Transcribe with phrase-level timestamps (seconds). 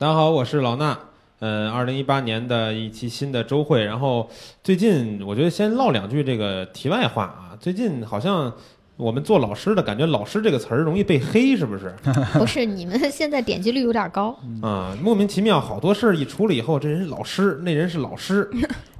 [0.00, 0.96] 大家好，我是老衲。
[1.40, 4.30] 嗯，二零一八年的一期新的周会，然后
[4.64, 7.52] 最近我觉得先唠两句这个题外话啊。
[7.60, 8.50] 最近好像
[8.96, 11.94] 我们做老师的感觉“老师”这个词儿容易被黑，是不是？
[12.32, 14.34] 不是，你们现在点击率有点高。
[14.62, 18.48] 啊，莫名其妙，好多事儿一出了以后，这人是老师，那人是老师。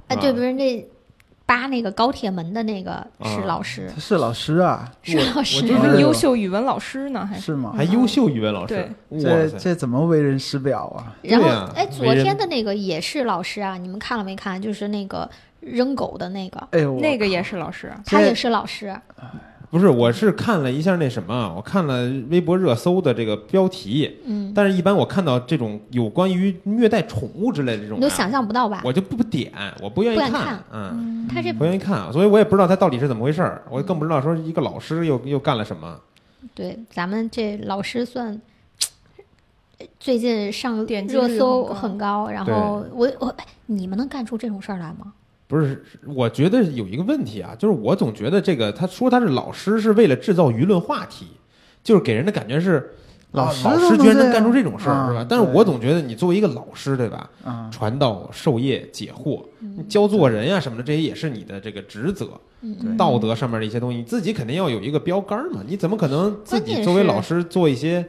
[0.05, 0.87] 哎， 对，不是那
[1.51, 7.73] 扒那个高铁门的那个是老师，他是老师啊， 是老师，就是优秀语文老师呢，还是吗？
[7.75, 11.11] 还优秀语文老师，这哇塞这怎么为人师表啊？
[11.21, 14.61] 然后哎，昨天的那个也是老师啊，你们看了没看？
[14.61, 15.29] 就是那个
[15.59, 17.91] 扔狗的那个，哎呦，那个也是老师。
[18.05, 18.95] 他也是老师。
[19.71, 28.81] 不是，我是看了一下那什么，我看了微博热搜的这个标题，嗯，但是一般我看到这种有关于虐待宠物之类的这种啊，你都想象不到吧？
[28.83, 35.97] 我就不点，我不愿意看嗯，他这不愿意看，所以我也不知道他到底是怎么回事儿，我更不知道说一个老师又又干了什么。
[36.53, 38.39] 对咱们这老师算。
[39.99, 45.11] 最近上点热搜很高很高，然后我我哎你们能干出这种事儿来吗？
[45.51, 51.27] 不是，我觉得有一个问题啊，就是我总觉得这个他说他是老师是为了制造舆论话题，
[51.83, 52.91] 就是给人的感觉是
[53.31, 55.25] 老师居然能干出这种事儿，啊是吧？
[55.27, 57.29] 但是我总觉得你作为一个老师，对吧？
[57.43, 62.29] 啊，传道授业解惑，嗯教做人呀、什么的，这些也是你的这个职责。
[62.61, 65.61] 嗯，道德上面的一些东西，你自己肯定要有一个标杆儿嘛。
[65.67, 68.07] 你怎么可能自己作为老师做一些？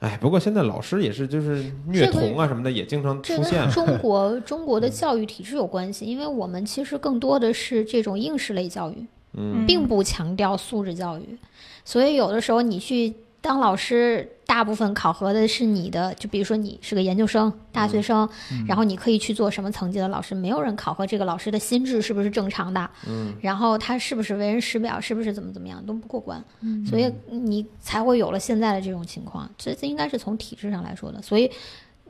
[0.00, 3.70] 哎，不过现在老师也是就是虐童啊什么的，也经常这出现跟。
[3.70, 11.36] 中国 中国的教育体制有关系，因为我们其实更多的是这种应试类教育，嗯并不强调素质教育，
[11.84, 18.28] 所以有的时候你去当老师，大部分考核的是你的，就比如说你是个研究生、大学生，
[18.66, 26.44] 然后你可以去做什么层级的老师，没有人考核这个老师的心智是不是正常的，嗯，然后他是不是为人师表，是不是怎么怎么样都不过关，
[26.84, 29.48] 所以你才会有了现在的这种情况。
[29.56, 31.48] 这这应该是从体制上来说的，所以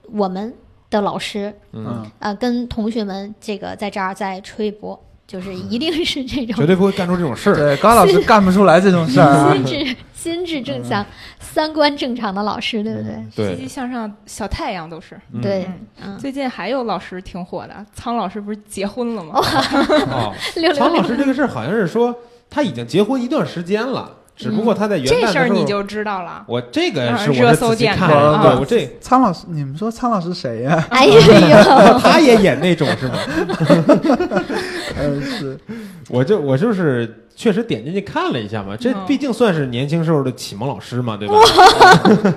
[0.05, 0.55] 我们
[0.89, 7.55] 的老师嗯，呃跟同学们这个在这儿再吹一波，就是一定是这种绝对不会干出这种事儿。
[7.55, 9.65] 对，高老师干不出来这种事儿啊心。
[9.65, 11.05] 智心智正向、
[11.39, 13.13] 三观正常的老师，对不对？
[13.31, 15.15] 积对极，向上小太阳都是。
[15.33, 15.69] 嗯对
[16.19, 19.35] 最近还有老师挺火的，苍老师不是结婚了吗？
[20.11, 22.13] 哦， 六六常老，师这个事儿好像是说
[22.51, 26.45] 他已经结婚一段时间了，只不过他在元旦这事儿你就知道了。
[26.47, 30.87] 我这个啊是我热搜点是仔细看的啊我这 苍老师，你们说苍老师谁呀？
[30.91, 31.21] 哎呦，
[32.01, 33.15] 他也演那种是吗？
[34.97, 35.59] 呃，是
[36.09, 41.35] 我就我就是确实点进去看了一下嘛，这嗯毕竟算是年轻时候的启蒙老师嘛，对吧？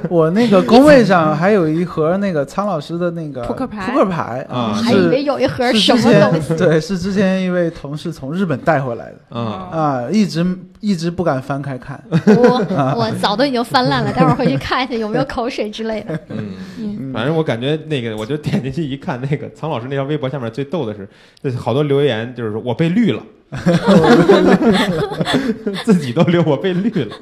[0.10, 6.48] 我那个工位上还有一盒那个苍老师的那个扑克牌扑克牌啊还以为是有一盒是什之么东西。
[6.50, 10.46] 前对，是之前一位同事从日本带回来的嗯，啊，一直
[10.82, 12.02] 一直不敢翻开看。
[12.10, 16.20] 我我早都已经翻烂了，待会儿回去看一下有没有口水之类的。
[16.30, 21.08] 嗯，嗯反正我感觉那个，我就点进去一看，那个苍老师那条微博下面最逗的是，
[21.42, 23.24] 就是好多留言就是说我被绿了，
[25.86, 27.16] 自己都留我被绿了。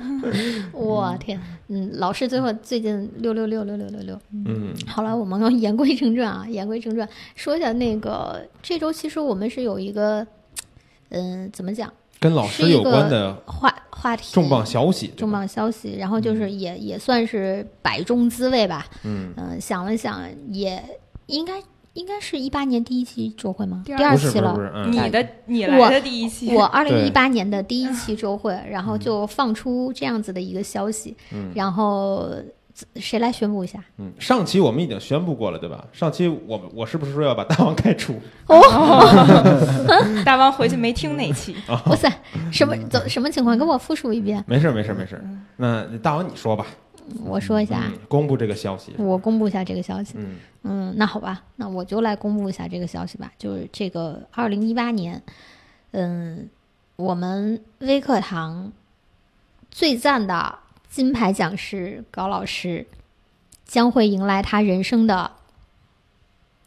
[0.71, 4.19] 我天，嗯，老师最后最近六六六六六六六。
[4.31, 10.25] 嗯好了，我们要言归正传啊，言归正传，说一下那个这周其实我们是有一个，
[11.09, 18.85] 嗯、怎么讲跟老师有关的话话题重磅消息，重磅消息，然后就是也、也算是百中滋味吧。
[19.03, 20.21] 嗯，嗯、想了想，
[20.51, 20.83] 也
[21.27, 21.61] 应该
[21.93, 23.83] 应该是一八年第一期周会吗？
[23.85, 24.85] 第二期了。
[24.89, 31.51] 你的你来的第一期，我二零一八年的第一期周会，然后就放出这样子的一个消息，嗯。
[31.55, 32.29] 然后
[32.95, 33.83] 谁来宣布一下？
[33.97, 35.85] 嗯，上期我们已经宣布过了，对吧？
[35.91, 38.19] 上期我我是不是说要把大王开除？
[38.47, 38.59] 哦
[40.25, 42.11] 大王回去没听那期，哇塞，
[42.51, 43.57] 什么怎什么情况？
[43.57, 44.43] 给我复述一遍。
[44.47, 45.23] 没事儿没事儿没事儿，
[45.57, 46.65] 那大王你说吧，
[47.23, 50.13] 我说一下，嗯，公布这个消息，我公布一下这个消息。
[50.17, 53.31] 嗯嗯，那好吧，那我就来公布一下这个消息吧。
[53.37, 55.21] 就是这个二零一八年，
[55.91, 56.49] 嗯，
[56.97, 58.71] 我们微课堂
[59.71, 60.53] 最赞的
[60.89, 62.85] 金牌讲师高老师
[63.65, 65.31] 将会迎来他人生的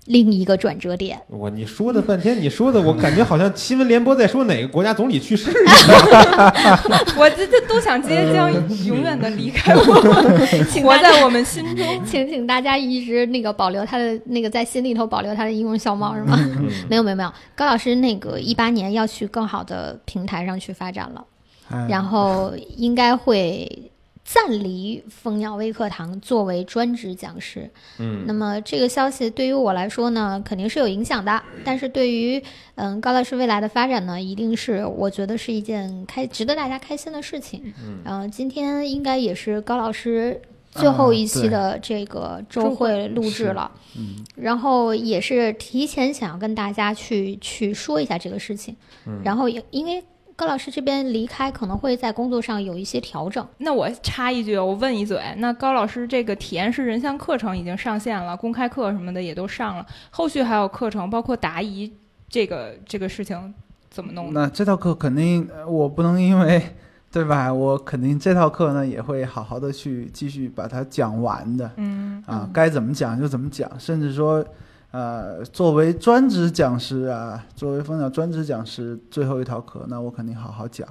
[0.06, 1.20] 另一个转折点。
[1.28, 5.54] 我你说的半天，你说的我感觉好像新闻联播在说哪个国家总理去世一
[5.90, 6.00] 样，
[7.16, 8.52] 我这这都想即将
[8.86, 9.82] 永远的离开我，
[10.82, 12.04] 活在我们心中。
[12.04, 16.36] 请请大家一直那个保留他的那个在心里头保留他的英容笑貌是吗？
[16.38, 21.24] 嗯没有没有没有，高老师那个一八年要去更好的平台上去发展了。
[21.70, 23.90] 哎然后应该会
[24.32, 27.68] 暂离蜂鸟微课堂作为专职讲师。
[27.98, 28.24] 嗯。
[28.26, 31.42] 那么这个消息对于我来说呢，肯定是有影响的。
[31.62, 32.42] 但是对于
[32.76, 37.74] 嗯高老师未来的发展呢，一定是我觉得是一件开值得大家开心的事情。
[37.84, 37.98] 嗯。
[38.06, 40.40] 呃，今天应该也是高老师
[40.70, 44.24] 最后一啊期的这个周周会录制了，嗯。
[44.34, 48.74] 然后也是提前想要跟大家去去说一下这个事情，
[49.06, 49.20] 嗯。
[49.22, 50.02] 然后也因为
[50.34, 53.46] 高老师这边离开，可能会在工作上有一些调整。
[53.58, 61.92] 那我插一句，我问一嘴，那高老师这个体验式人像课程已经上线了，公开课什么的也都上了，后续还有课程，包括答疑
[62.28, 63.54] 这个这个事情
[63.90, 64.40] 怎么弄的？
[64.40, 66.62] 那这套课肯定呃我不能因为
[67.10, 67.52] 对吧？
[67.52, 74.44] 我肯定这套课呢也会好好的去继续把它讲完的嗯啊嗯，该怎么讲就怎么讲，甚至说。
[74.92, 80.86] 呃，作为专职讲师啊，作为蜂鸟专职讲师，最后一堂课，那我肯定好好讲，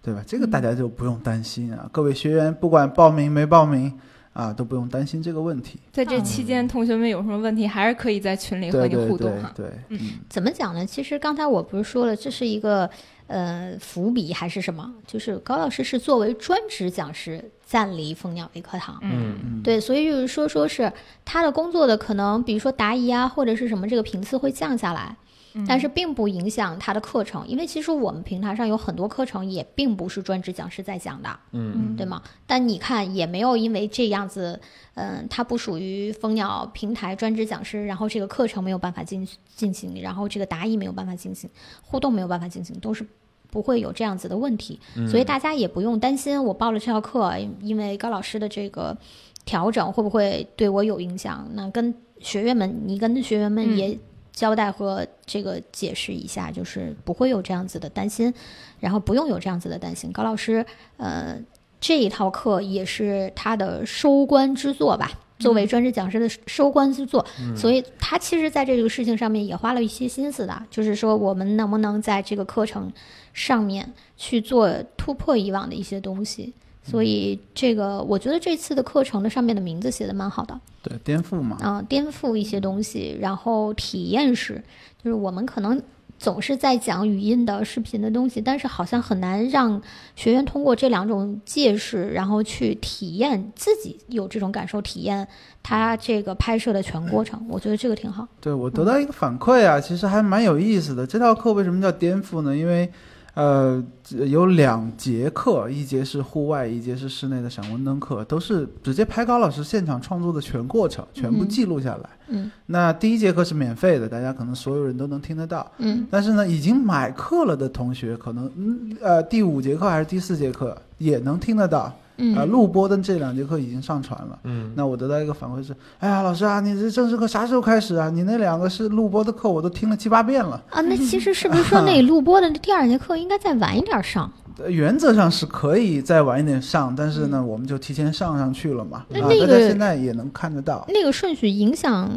[0.00, 0.22] 对吧？
[0.24, 1.88] 这个大家就不用担心啊。
[1.90, 3.92] 各位学员，不管报名没报名
[4.32, 5.80] 啊，都不用担心这个问题。
[5.90, 9.52] 在这期间，同学们有什么问题，还是可以在群里和你互动哈。
[9.56, 10.86] 对，嗯嗯，怎么讲呢？
[10.86, 12.88] 其实刚才我不是说了，这是一个
[13.26, 14.94] 呃伏笔还是什么？
[15.04, 18.98] 就是高老师是作为专职讲师暂离蜂鸟微课堂。
[19.00, 20.92] 嗯嗯对，所以就是说，说是
[21.24, 25.14] 他的工作的可能，比如说答疑啊，或者是什么，这个频次会降下来，
[25.54, 32.20] 嗯但是并不影响他的课程，因为其实我们平台上有很多课程也并不是专职讲师在讲的，嗯对吗？
[32.44, 34.60] 但你看也没有因为这样子，
[34.94, 39.24] 嗯，它不属于蜂鸟平台专职讲师，然后这个课程没有办法进
[39.54, 41.48] 进行，然后这个答疑没有办法进行，
[41.82, 43.06] 互动没有办法进行，都是
[43.50, 44.78] 不会有这样子的问题。
[44.96, 48.96] 嗯所以大家也不用担心，我报了这套课，因为高老师的这个
[49.44, 51.48] 调整会不会对我有影响？
[51.54, 53.98] 那跟学员们，你跟学员们嗯也
[54.32, 58.32] 交代和这个解释一下，就是不会有这样子的担心，
[58.78, 60.12] 然后不用有这样子的担心。
[60.12, 60.64] 高老师，
[60.96, 61.38] 呃，
[61.80, 65.10] 这一套课也是他的收官之作吧。
[65.40, 67.24] 作为专职讲师的收官之作，
[67.56, 72.92] 所以他其实在这个事情上面也花了一些心思的，就是说我们能不能在这个课程
[73.32, 76.52] 上面去做突破以往的一些东西。
[76.82, 84.60] 所以这个我觉得这次的课程的上面的名字写的蛮好的，对，颠覆嘛，啊、颠覆一些东西，然后体验式，
[85.04, 85.80] 就是我们可能
[86.20, 89.80] 总是在讲语音的、视频的东西，但是好像很难让
[90.14, 95.26] 学员通过这两种介质，然后去体验自己有这种感受，体验
[95.62, 97.42] 他这个拍摄的全过程。
[97.48, 98.28] 我觉得这个挺好。
[98.38, 101.06] 对我得到一个反馈啊，其实还蛮有意思的。
[101.06, 102.54] 这套课为什么叫颠覆呢？
[102.54, 102.92] 因为
[103.34, 103.82] 呃
[104.26, 112.10] 有两节课，一节是户外，一节是室内的闪光灯课，都是直接拍高老师现场创作的全过程，全部嗯记录下来。
[112.28, 115.70] 嗯那第一节课是免费的，大家可能所有人都能听得到。
[115.78, 121.92] 嗯但是呢，已经买课了的同学，可能嗯呃第五节课还是第四节课也能听得到。
[122.20, 124.38] 嗯啊、录播的这两节课已经上传了。
[124.44, 128.10] 嗯那我得到一个反馈是，哎呀，老师啊，你这正式课啥时候开始啊？
[128.10, 130.62] 你那两个是录播的课，我都听了七八遍了。
[130.70, 134.30] 啊，那其实是不是说那录播的第二节课应该再晚一点上？
[134.62, 138.98] 呃原则上是可以再晚一点上，但是呢，我们就提前上上去了嘛。
[138.98, 140.84] 啊，那那个大家现在也能看得到。
[140.88, 142.10] 那个顺序影响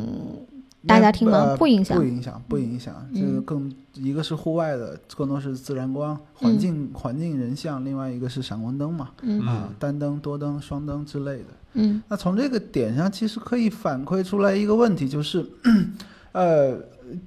[0.85, 1.37] 大家听吗？
[1.39, 1.97] 呃不影响。
[1.97, 2.93] 不影响，不影响。
[3.13, 3.21] 嗯。
[3.21, 9.39] 这个更一个是户外的，更多是自然光、环境、环境人像；另外一个是闪光灯嘛，嗯。
[9.41, 11.45] 啊，单灯、多灯、双灯之类的。
[11.73, 12.01] 嗯。
[12.07, 15.45] 那从这个点上，其实可以反馈出来一个问题，就是，
[16.33, 16.77] 呃，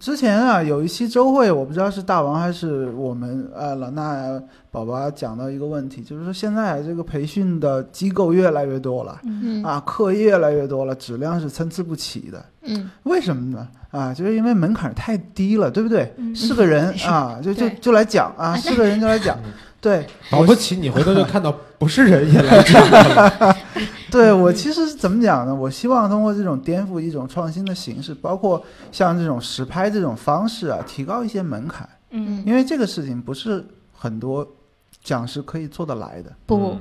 [0.01, 9.21] 之前啊有一期周会，我不知道是大王还是我们呃老衲宝宝讲到一个问题，就是说现在这个培训的机构越来越多了。
[9.25, 12.45] 嗯啊，课越来越多了，质量是参差不齐的。
[12.63, 13.69] 嗯为什么呢？
[13.91, 16.13] 啊，就是因为门槛太低了，对不对？
[16.17, 19.39] 嗯是个人 啊，就就就来讲啊，是个人就来讲。
[19.81, 23.57] 对， 保不齐你回头就看到不是人也来讲了。
[24.11, 25.55] 对我其实是怎么讲呢？
[25.55, 34.47] 我希望通过这种颠覆一种创新的形式，包括像这种实拍这种方式啊，提高一些门槛，嗯因为这个事情不是很多
[35.03, 36.77] 讲师可以做得来的不。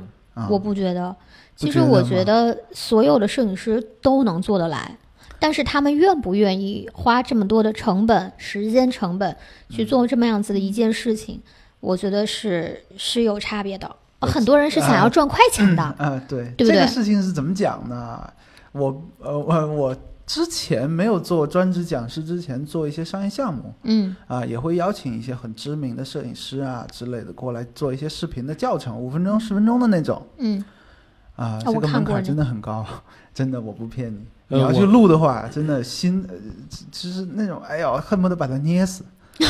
[0.49, 1.15] 我不觉得。
[1.55, 4.97] 其实我觉得所有的摄影师都能做得来，
[5.39, 9.33] 但是他们愿不愿意花这么多的成本、时间成本
[9.69, 11.41] 去嗯做这么样子的一件事情，
[11.79, 13.89] 我觉得是是有差别的。
[14.25, 18.19] 我很多人是想要赚快钱的，啊，对，对不对这个事情是怎么讲呢？
[18.71, 30.63] 我呃我我之前没有做专职讲师之前，做一些商业项目嗯啊，也会邀请一些很知名的摄影师啊之类的过来做一些视频的教程，五分钟、十分钟的那种嗯
[31.35, 32.85] 啊，哦这个门槛真的很高，
[33.33, 34.17] 真的我不骗你。
[34.49, 36.35] 呃你要去我录的话，真的心，呃
[36.91, 39.03] 其实那种，哎呦，恨不得把它捏死。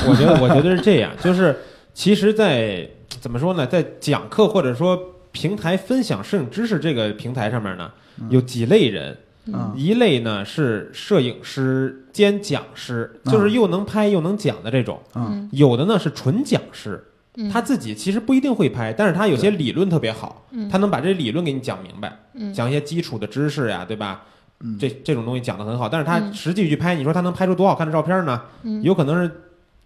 [0.08, 1.58] 我觉得，我觉得是这样，就是
[1.94, 5.00] 其实在，怎么说呢，在讲课或者说
[5.32, 7.92] 平台分享摄影知识这个平台上面呢，
[8.30, 9.18] 有几类人，
[9.48, 9.74] 嗯。
[9.76, 15.28] 一类呢是摄影师兼讲师，就是又能拍又能讲的这种；嗯。
[15.32, 17.04] 嗯有的呢是纯讲师，
[17.36, 17.50] 嗯。
[17.50, 20.70] 他自己其实不一定会拍，但是他有些理论特别好，嗯。
[20.70, 22.54] 他能把这理论给你讲明白，嗯。
[22.54, 24.24] 讲一些基础的知识呀，对吧？
[24.62, 24.78] 嗯。
[24.80, 26.34] 这这种东西讲得很好，但是他嗯。
[26.34, 28.42] 实际去拍，你说他能拍出多好看的照片呢？
[28.64, 28.82] 嗯。
[28.82, 29.30] 有可能是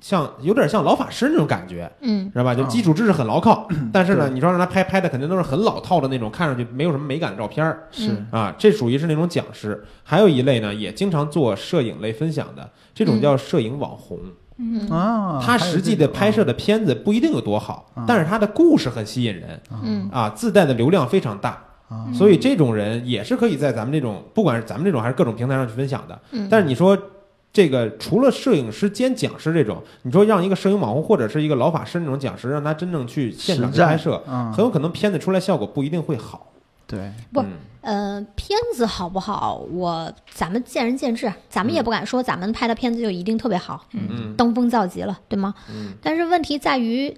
[0.01, 2.55] 像有点像老法师那种感觉，嗯知道吧？
[2.55, 8.55] 就哦基础知识很牢靠， 但是呢，你说让他拍拍的肯定都是很老套的那种，看上去没有什么美感的照片儿是嗯啊。
[8.57, 9.83] 这属于是那种讲师。
[10.03, 14.17] 还有一类呢，也经常做摄影类分享的，这种嗯叫摄影网红。
[14.57, 21.51] 嗯啊，他实际的拍摄的的片子不一定有多好啊，但是他的故事很吸引人嗯啊，自带的流量非常大。
[21.87, 26.19] 啊所以这种人也是可以在咱们这种，不管是咱们这种还是各种平台上去分享的。
[26.31, 26.95] 嗯，但是你说
[27.51, 34.53] 这个除了摄影师兼讲师这种，你说让一个摄影网红或者是一个老法师那种讲师，让他真正去现场去拍摄，嗯。
[34.53, 36.51] 很有可能片子出来效果不一定会好。
[36.85, 37.47] 对，不嗯。
[37.81, 44.35] 呃，片子好不好，我咱们见仁见智，咱们也不敢说咱们拍的片子就一定特别好，嗯。
[44.35, 45.55] 登峰造极了，对吗？
[45.71, 45.93] 嗯。
[46.01, 47.15] 但是问题在于，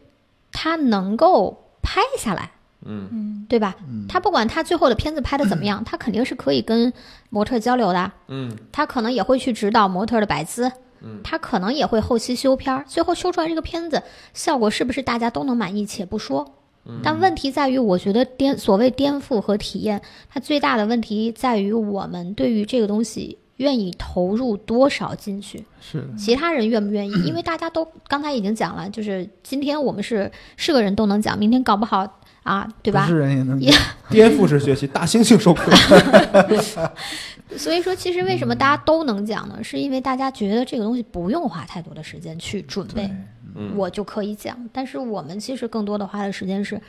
[0.51, 2.51] 他能够拍下来，
[2.85, 3.75] 嗯嗯对吧？
[3.87, 6.91] 嗯，他不管他最后的片子拍的怎么样， 他肯定是可以跟
[7.29, 10.71] 模特交流的，嗯他可能也会去指导模特的摆姿，
[11.01, 14.01] 嗯他可能也会后期修片儿，最后修出来这个片子
[14.33, 16.55] 效果是不是大家都能满意，且不说。
[16.85, 27.13] 嗯但问题在于，我觉得颠所谓颠覆和体验，它最大的问题在于我们对于这个东西愿意投入多少进去，是，其他人愿不愿意？
[27.23, 33.11] 因为 大家都刚才已经讲了，就是今天我们是是个人都能讲，明天搞不好啊，对吧不？
[33.11, 33.71] 是人也能也
[34.09, 35.71] 颠覆式学习， 大猩猩授课。
[37.57, 39.63] 所以说，其实为什么大家都能讲呢？
[39.63, 43.09] 是因为大家觉得这个东西不用花太多的时间去准备，
[43.55, 44.57] 嗯我就可以讲。
[44.71, 46.81] 但是我们其实更多的花的时间是，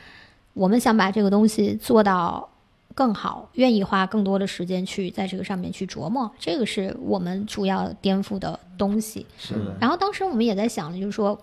[0.53, 2.49] 我们想把这个东西做到
[2.95, 9.25] 更好，愿意花更多的时间去在这个上面去琢磨，这个是我们主要颠覆的东西。
[9.37, 11.37] 是的，然后当时我们也在想，就是说，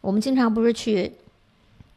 [0.00, 1.12] 我们经常不是去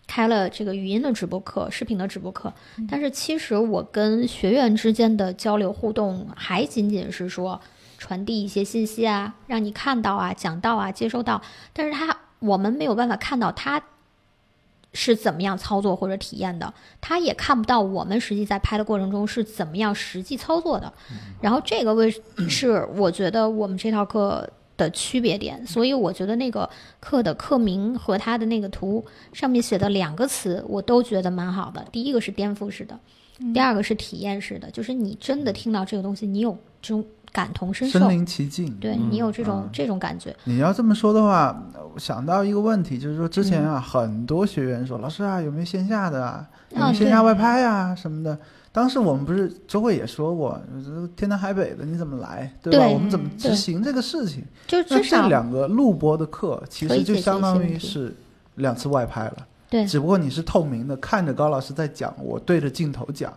[0.08, 2.52] 开了这个语音的直播课、视频的直播课，
[2.90, 7.62] 但是其实我跟学员之间的交流互动，还仅仅是说
[7.98, 11.42] 传递一些信息啊，让你看到啊、讲到啊、接收到，
[11.74, 13.84] 但是他我们没有办法看到他。
[14.94, 20.92] 是怎么样操作或者体验的，他也看不到我们实际在拍的过程中是怎么样实际操作的。
[21.40, 22.10] 然后这个为
[22.50, 26.70] 是我觉得我们这套课的区别点，所以我觉得那个
[27.00, 29.04] 课的课名和它的那个图
[29.34, 31.84] 上面写的两个词，我都觉得蛮好的。
[31.92, 32.98] 第一个是颠覆式的，
[33.54, 38.72] 第二个是体验式的，就是你真的听到这个东西，你有这种感同身受身，临其境。
[38.80, 40.36] 对嗯你有这种、嗯这种感觉。
[40.44, 41.60] 你要这么说的话，
[41.94, 46.48] 我想到一个问题，就是说之前嗯啊，很多学员说，老师啊，有没有线下的啊？
[46.70, 48.38] 有没啊有线下外拍啊什么的？
[48.78, 52.86] 当时我们不是周慧也说过，呃天南海北的，你怎么来，对吧？
[52.86, 54.44] 对我们怎么执行这个事情？
[54.68, 58.16] 就那至少这两个录播的课，其实就相当于是
[58.58, 59.48] 两次外拍了。
[59.68, 59.84] 对。
[59.88, 63.34] 只不过你是透明的，看着高老师在讲，我对着镜头讲，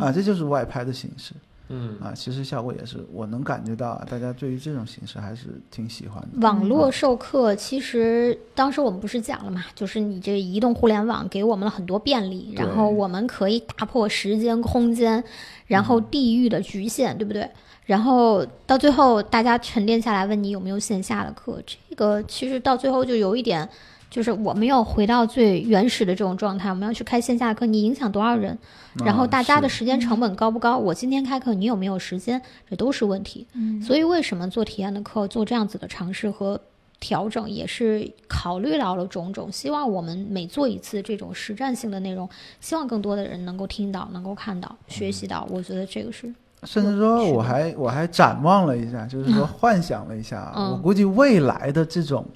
[0.00, 1.34] 啊，这就是外拍的形式
[1.70, 2.12] 嗯啊。
[2.14, 6.40] 其实效果也是，我能感觉到啊，大家对于这种形式还是挺喜欢的。
[6.40, 15.24] 网络授课其实当时我们不是讲了嘛，就是你这移动互联网给我们了很多便利，然后我们可以打破时间、空间，
[15.66, 17.48] 然后地域的局限，对不对？
[17.86, 23.68] 然后到最后大家沉淀下来，问你有没有线下的课，这个其实到最后就有一点。
[24.10, 28.58] 就是我们要回到最原始的这种状态，我们要去开线下课，你影响多少人？
[29.04, 30.76] 然后啊大家的时间成本高不高？
[30.76, 32.42] 我今天开课，你有没有时间？
[32.68, 33.46] 这都是问题。
[33.54, 36.60] 嗯所以为什么做体验的课，做这样子的尝试和
[36.98, 42.28] 调整，也是考虑到了种种，希望我们每做一次这种实战性的内容，
[42.60, 45.46] 希望更多的人能够听到、能够看到、学习到。
[45.48, 52.26] 我觉得这个是甚至说，我还我还展望了一下，就是说幻想了一下我估计未来的这种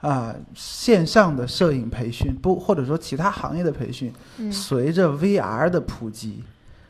[0.00, 6.42] 啊线上的摄影培训，不或者说其他行业的培训，嗯随着 VR 的普及，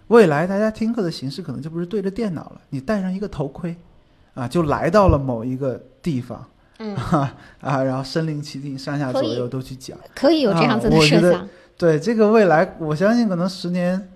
[0.09, 3.77] 未来大家听课的形式可能就不是对着电脑了，你戴上一个头盔，
[4.35, 6.45] 啊，就来到了某一个地方，
[6.79, 9.99] 嗯，哈 啊，然后身临其境，上下左右都去讲。
[10.15, 11.49] 可以有这样子的设想。
[11.77, 14.09] 对这个未来，我相信可能十年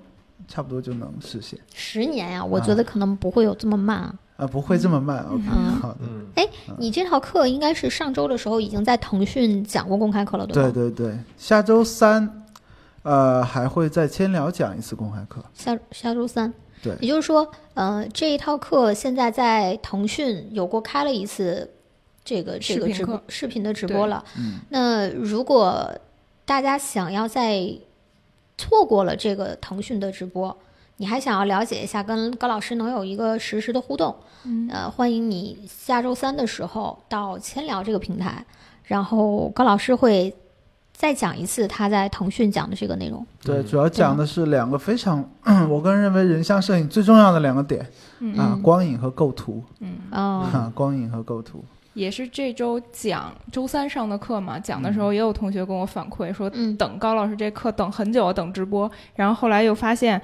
[0.46, 4.14] 差不多就能实现十年呀、我觉得可能不会有这么慢啊。
[4.36, 5.24] 啊，不会这么慢。
[5.30, 6.00] OK，嗯好的。
[6.34, 6.48] 哎
[6.78, 10.70] 你这套课应该是上周的时候已经在腾讯讲过公开课了，对吗？
[10.74, 12.44] 对对对，下周三，
[13.02, 15.44] 呃，还会在千聊讲一次公开课。
[15.54, 16.52] 下下周三。
[16.82, 21.70] 对也就是说，呃，这一套课现在在腾讯有过开了一次
[22.22, 24.22] 这个这个直播视频视频的直播了。
[24.36, 25.90] 嗯，那如果
[26.44, 27.66] 大家想要在
[28.58, 30.54] 错过了这个腾讯的直播，
[30.96, 38.44] 你还想要了解一下跟高老师能有一个实时的互动，嗯呃，欢迎你下周三的时候到千聊这个平台，
[38.84, 40.32] 然后高老师会
[40.92, 43.26] 再讲一次他在腾讯讲的这个内容。
[43.42, 45.28] 对，嗯主要讲的是两个非常，
[45.68, 47.84] 我个人认为人像摄影最重要的两个点
[48.20, 51.64] 嗯啊，嗯光影和构图嗯，哦，啊，光影和构图。
[51.94, 60.22] 也是这周讲周三上的课嘛，讲的时候也有同学跟我反馈说，嗯，等高老师这课等很久，等直播，然后后来又发现。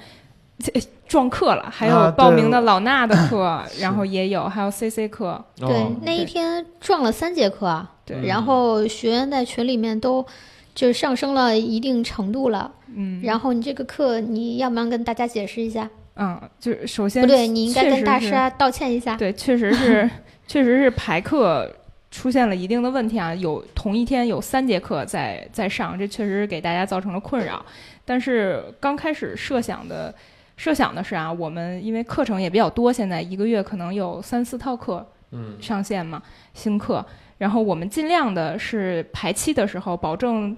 [0.61, 0.71] 这
[1.07, 10.25] 撞课了，还啊有报名的老衲的课， 然后也有，还有 CC 课，对哦，那一天撞了三节课啊，对，然后学员在群里面都
[10.73, 12.71] 就上升了一定程度了。
[12.93, 15.89] 嗯，然后你这个课，你要不要跟大家解释一下？
[16.15, 19.15] 嗯，就是首先不对，你应该跟大师啊道歉一下。
[19.15, 20.09] 对，确实是，
[20.47, 21.69] 确实是排课
[22.09, 27.65] 出现了一定的问题啊，有同一天有三节课在在上，这确实是给大家造成了困扰。
[28.03, 30.13] 但是刚开始设想的
[30.61, 36.21] 设想的是啊，我们因为课程也比较多，现在一个月可能有三四套课嗯上线嘛，
[36.53, 37.03] 新课，
[37.39, 40.55] 然后我们尽量的是排期的时候保证。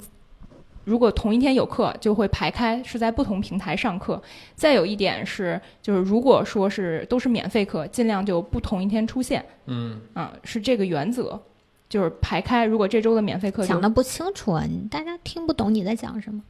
[0.83, 4.21] 如果同一天有课，就会排开，是在不同平台上课。
[4.55, 11.39] 再有一点是，就是如果说是都是免费课，尽量就不同一天出现，嗯啊，是这个原则，
[11.87, 12.65] 就是排开。
[12.65, 16.41] 如果这周的免费课讲的不清楚啊，大家听不懂你在讲什么。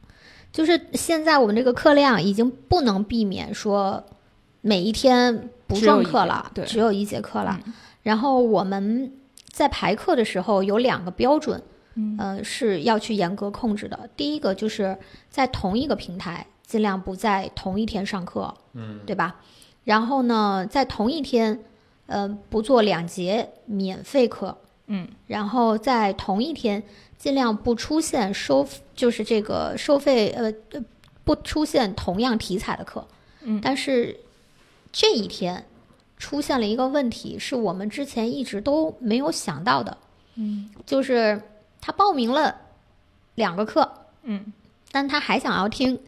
[0.54, 4.02] 就是现在我们这个课量已经不能避免说
[4.60, 7.58] 每一天不上课了，对只有一节课了。
[7.66, 7.72] 嗯
[8.04, 9.10] 然后我们
[9.50, 11.62] 在排课的时候有两个标准，
[11.94, 13.98] 嗯呃，是要去严格控制的。
[14.14, 14.96] 第一个就是
[15.30, 19.36] 在同一个平台，尽量不在同一天上课，嗯对吧？
[19.84, 21.58] 然后呢，在同一天，
[22.06, 26.82] 呃，不做两节免费课，嗯然后在同一天
[27.24, 30.84] 尽量不出现收，就是这个收费，呃，呃
[31.24, 33.08] 不出现同样题材的课。
[33.40, 34.20] 嗯但是
[34.92, 35.64] 这一天
[36.18, 39.96] 出现了一个问题，是我们之前一直都没有想到的，
[40.34, 41.40] 嗯就是
[41.80, 42.54] 他报名了
[43.36, 43.90] 两个课，
[44.24, 44.52] 嗯，
[44.92, 45.98] 但他还想要听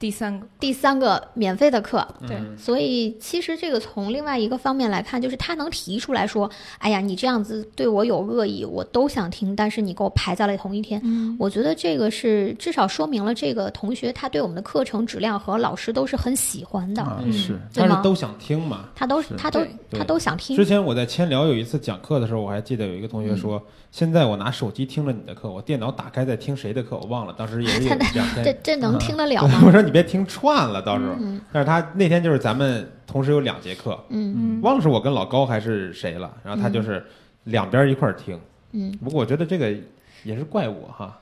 [0.00, 2.34] 第三个，第三个免费的课，对。
[2.36, 2.56] 嗯。
[2.56, 11.36] 所以其实这个从另外一个方面来看，就是他能提出来说：“哎呀，你这样子对我有恶意，我都想听，但是你给我排在了同一天。”嗯。
[11.38, 17.48] 我觉得这个是至少说明了这个同学他对我们的课程质量和老师都是很喜欢的，是。
[17.74, 17.88] 对吗？
[17.88, 18.88] 但是都想听嘛。
[18.94, 19.34] 他都是。
[19.36, 20.56] 他都他都想听。
[20.56, 20.64] 之。
[20.64, 28.58] 前我在千聊有一次讲课的时候，我还记得有一个同学说，现在我拿手机听了你的课，我电脑打开在听谁的课，我忘了，当时也是有 两这天。
[28.62, 29.62] 这能听得了对，吗？
[29.66, 31.14] 我说你别听串了，到时候。
[31.18, 37.04] 嗯但是他那天就是咱们同时有两节课，嗯嗯忘了是我跟老高还是谁了，然后他就是
[37.44, 38.38] 两边一块儿听。
[38.72, 39.74] 嗯，不过我觉得这个
[40.22, 41.18] 也是怪我哈，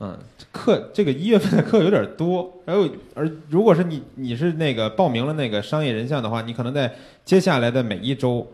[0.00, 0.18] 嗯，
[0.52, 8.46] 课这个一月份的课有点多，然后而如果是你你是那个报名了那个商业人像的话，你可能在接下来的每一周，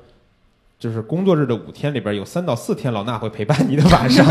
[0.83, 4.27] 就是工作日的五天里边有三到四天老衲会陪伴你的晚上，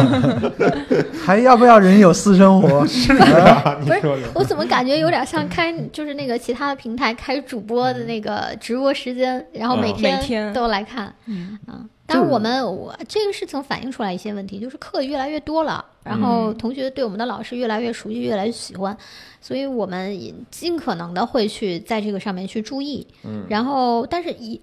[1.25, 2.83] 还要不要人有私生活？
[2.91, 11.13] 是啊，你说说，我怎么感觉有点像开就是那个其他的平台开主播的那个直播时间，然后每嗯天每天都来看。
[11.27, 11.79] 嗯啊，
[12.11, 18.95] 但是我们我这个事情反映出来一些问题，就是课越来越多了，然后嗯同学对我们的老师越来越熟悉，越来越喜欢，
[19.39, 23.07] 所以我们也尽可能的会去在这个上面去注意。
[23.23, 24.59] 嗯，然后，但是一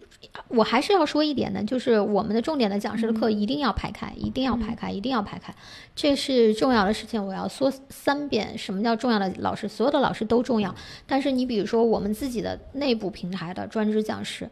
[0.48, 5.54] 我还是要说一点呢，就是我们的重点的讲师的课一定要排开，一定要排开，一定要排开，
[5.94, 7.24] 这是重要的事情。
[7.24, 9.66] 我要说三遍，什么叫重要的老师？
[9.66, 10.74] 所有的老师都重要，
[11.06, 14.50] 但是你比如说我们自己的内部平台的专职讲师。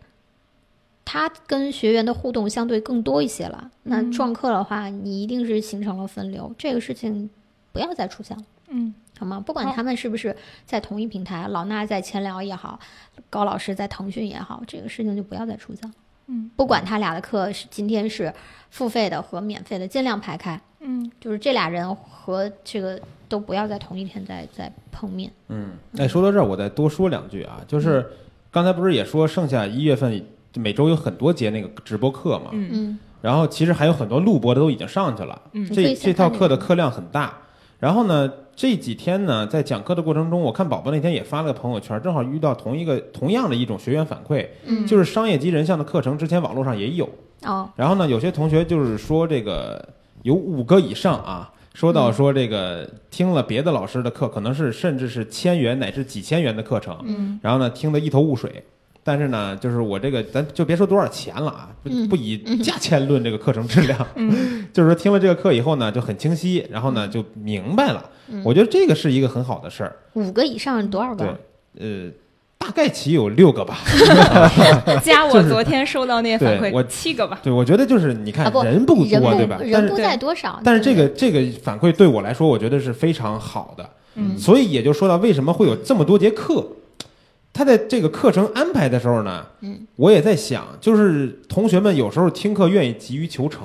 [1.07, 7.31] 他跟学员的互动相对更多一些了，那嗯撞课的话，你一定是形成了分流，这个事情
[7.73, 8.45] 不要再出现了。
[8.69, 9.41] 嗯好吗？
[9.41, 12.79] 不管他们是不是在同一平台，老衲在千聊也好，
[13.31, 15.95] 高老师在腾讯也好，这个事情就不要再出现了。
[16.27, 18.35] 嗯不管他俩的课是今天是
[18.69, 25.31] 付费的和免费的，尽量排开，嗯就是这俩人和这个都不要在同一天再再碰面。
[25.49, 28.05] 嗯，哎，说到这儿，我再多说两句啊，就是
[28.51, 30.13] 刚才不是也说剩下一月份
[30.61, 32.69] 每周有很多节那个直播课嘛，嗯。
[32.73, 32.99] 嗯。
[33.23, 35.67] 然后其实还有很多录播的都已经上去了，嗯。
[35.73, 37.33] 这这套课的课量很大。
[37.79, 47.09] 然后呢，这几天呢，在讲课的过程中，我看宝宝那天也发了个朋友圈，正好遇到同一个同样的一种学员反馈，嗯，就是商业级人像的课程，之前网络上也有。
[47.43, 49.87] 哦，然后呢，有些同学就是说这个
[50.23, 57.39] 有五个以上啊，说到说这个听了别的老师的课，可能是甚至是千元乃至几千元的课程，嗯。
[57.43, 58.65] 然后呢听得一头雾水。
[59.07, 61.69] 但是呢，就是我这个，咱就别说多少钱了啊，
[62.11, 68.05] 不以价钱论这个课程质量， 嗯就是说听了这个课以后呢，就很清晰，然后呢就明白了。
[68.29, 69.95] 嗯我觉得这个是一个很好的事儿。
[70.15, 71.39] 五个以上多少对个？，
[71.79, 72.11] 呃，
[72.59, 73.79] 大概其有六个吧。
[75.05, 77.39] 加我昨天收到那些反馈我，七个吧。
[77.45, 79.59] 对，我觉得就是你看啊不人不多，对吧？
[79.61, 83.89] 但是人不在多少，但是这个这个反馈对我来说，我觉得是非常好的。
[84.17, 86.67] 嗯所以也就说到为什么会有这么多节课。
[87.57, 89.79] 他在这个课程安排的时候呢，嗯。
[89.97, 93.63] 我也在想，就是同学们有时候听课愿意急于求成，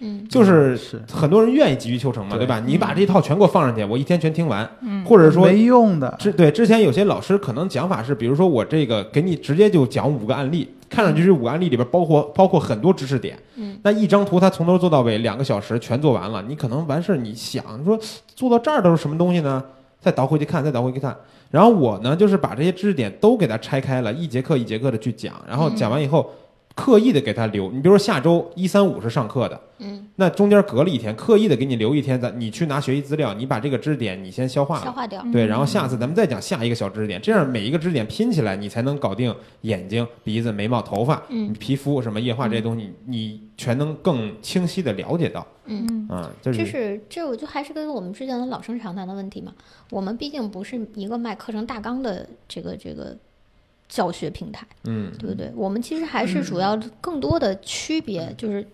[0.00, 0.26] 嗯。
[0.28, 1.00] 就是是。
[1.08, 2.40] 很多人愿意急于求成嘛，对。
[2.40, 2.60] 对吧？
[2.66, 5.04] 你把这套全给我放上去，我一天全听完，嗯。
[5.04, 13.78] 或者说没用的，之对之前有些老师可能讲法是，比如说我这个给你直接就讲五个案例，看上去这五个案例里边包括包括很多知识点，嗯。
[13.84, 17.96] 那一张图他从头做到尾两个小时全做完了，你可能完事儿你想你说
[18.34, 19.62] 做到这儿都是什么东西呢？
[20.00, 21.16] 再倒回去看，再倒回去看。
[21.50, 26.30] 然后我呢，就是把这些知识点都给它拆开了，一节课一节课的去讲，然后讲完以后，
[26.80, 27.70] 刻意的给他留。
[27.70, 34.84] 你比如说下周一三五是上课的，嗯，那中间隔了一天，刻意的给你留一天，咱你去拿学习资料，你把这个知识点你先消化了。
[34.84, 45.86] 消化掉，对，然后下次咱们再讲下一个小知识点，这样每一个知识点拼起来，你才能搞定眼睛、鼻子、眉毛、头发、嗯皮肤什么液化这些东西，你全能更清晰的了解到嗯。
[45.90, 46.30] 嗯啊。
[46.40, 49.52] 这这是是这我就还是跟我们之前的老生常谈的问题嘛。
[49.90, 53.16] 我们毕竟不是一个卖课程大纲的这个这个
[53.90, 55.52] 教学平台，嗯对不对？
[55.54, 58.66] 我们其实还是主要更多的区别就是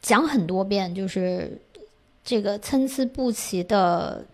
[0.00, 1.60] 讲很多遍，就是
[2.24, 4.24] 这个参差不齐的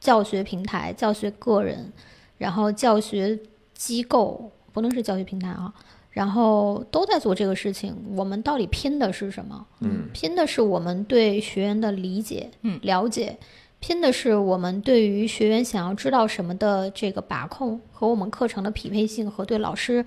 [0.00, 1.92] 教学平台、教学个人，
[2.38, 3.38] 然后教学
[3.74, 5.72] 机构，不论是教学平台啊，
[6.10, 7.94] 然后都在做这个事情。
[8.16, 9.66] 我们到底拼的是什么？
[9.80, 13.36] 嗯拼的是我们对学员的理解、嗯了解，
[13.80, 20.04] 拼的是我们对于学员想要知道什么的这个把控和我们课程的匹配性和对老师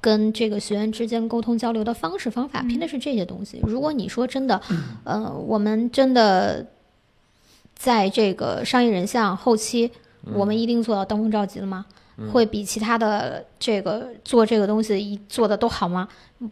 [0.00, 3.60] 跟这个学员之间沟通交流的方式方法，拼的是这些东西。
[3.62, 4.60] 如果你说真的，
[5.04, 6.66] 呃，我们真的
[7.74, 9.90] 在这个商业人像后期，
[10.34, 11.86] 我们一定做到登峰造极了吗？
[12.32, 16.08] 会比其他的这个做这个东西一做的都好吗？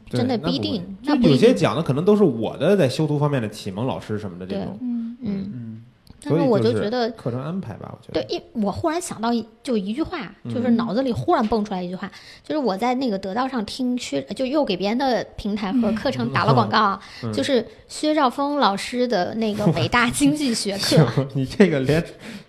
[0.09, 1.37] 真的不一定，那有。
[1.37, 4.65] 些讲的可能都是我的在修图方面的启蒙老师什么的这对。
[4.65, 5.17] 种嗯。
[5.21, 5.83] 嗯，嗯，
[6.25, 8.35] 但是我就就觉得课程安排吧，我觉得对，得。
[8.37, 12.11] 一我忽然想到一就一句话，就是嗯脑子里忽然蹦出来一句话，
[12.43, 22.05] 就是我在那个得到上听薛，就又给别人的平台和课程打了广告啊，嗯 就是薛兆丰老师的那个北大经济学课， 你这个连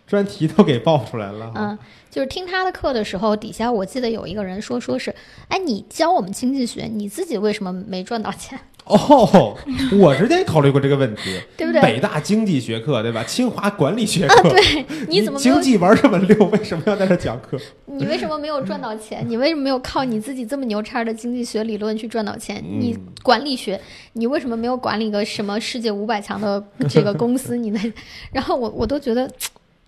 [0.06, 1.52] 专题都给报出来了。
[1.56, 1.78] 嗯，
[2.14, 5.14] 就是听他的课的时候，底下我记得有一个人说，说是，
[5.48, 9.58] 哎，你教我们经济学，你自己为什么没赚到钱， 哦，
[10.00, 11.82] 我之前也考虑过这个问题， 对不对？
[11.82, 13.24] 北大经济学课对吧？
[13.24, 16.38] 清华管理学课，对，你怎么经济玩这么溜？
[16.50, 17.58] 为什么要在这讲课？
[17.88, 19.26] 你为什么没有赚到钱？
[19.28, 22.64] 你为什么没有靠你自己这么牛叉的经济学理论去赚到钱？
[22.64, 23.82] 你嗯管理学，
[24.14, 27.58] 你为什么没有管理个什么世界五百强的这个公司？
[27.58, 27.94] 你那，
[28.32, 29.28] 然后我我都觉得，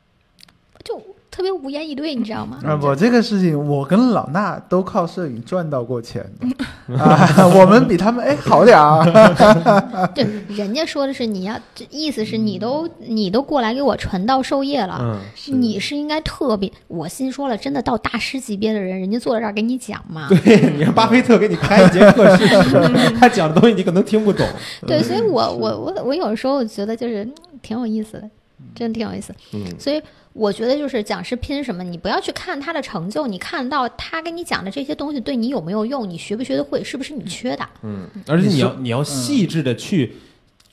[0.84, 1.00] 就
[1.36, 2.62] 特别无言以对， 你知道吗？
[2.64, 9.04] 啊，我这个事情，我跟老衲都靠摄影赚到过钱的 啊，我们比他们哎好点儿。
[10.16, 14.98] 对，人家说的是你要，这意思是你都你都过来给我传道授业了。
[15.02, 15.20] 嗯，
[15.62, 20.30] 你是应该特别，我心说了，真的到大师级别的人，人家坐在这儿给你讲嘛。
[20.30, 22.80] 对，你让巴菲特给你开一节课试试，
[23.20, 24.48] 他讲的东西你可能听不懂。
[24.88, 28.30] 对，所以我我我我有时候觉得就是嗯挺有意思的，
[28.74, 29.34] 真的挺有意思。
[29.54, 30.02] 嗯所以
[30.34, 37.66] 我觉得就是讲师拼什么，你不要去看他的成就，你看到他跟你讲的这些东西对你有没有用，你学不学得会，是不是你缺的？
[37.84, 40.16] 嗯，而且你要你要细致的去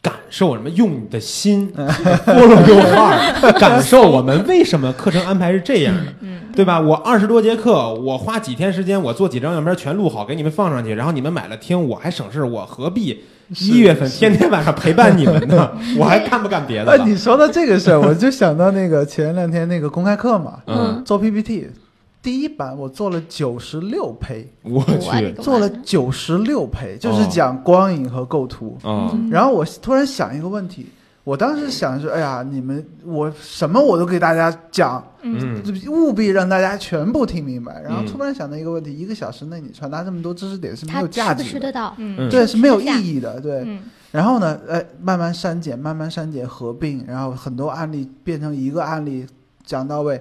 [0.01, 6.13] 感受什么，用你的心拨弄用画儿感受我们为什么课程安排是这样的。
[6.21, 6.79] 嗯对吧？
[6.79, 13.25] 我二十多节课，我花几天时间，我做几张样片全录好，给你们放上去，然后你们买了听，我还省事，我何必
[13.59, 15.71] 一月份天天晚上陪伴你们呢？
[15.99, 16.97] 我还干不干别的？
[17.05, 21.69] 你说到这个事儿，我就想到那个前两天那个公开课嘛，嗯，做 PPT，
[22.23, 28.79] 第一版我做了九十六胚，我去，做了九十六胚，就是哦讲光影和构图。
[28.85, 30.87] 嗯，然后我突然想一个问题，
[31.25, 35.63] 我当时想是，哎呀，你们我什么我都给大家讲，嗯。
[35.89, 37.81] 务必让大家全部听明白。
[37.81, 38.07] 然后嗯。
[38.07, 41.95] 突然想到一个问题，一个小时内你传达这么多知识点是没有价值的，吃得到？
[41.99, 42.29] 嗯。
[42.29, 43.63] 对，是没有意义的，对。
[43.65, 43.81] 嗯。
[44.11, 49.25] 然后呢，哎，慢慢删减，慢慢删减合并，然后很多案例变成一个案例
[49.65, 50.21] 讲到位，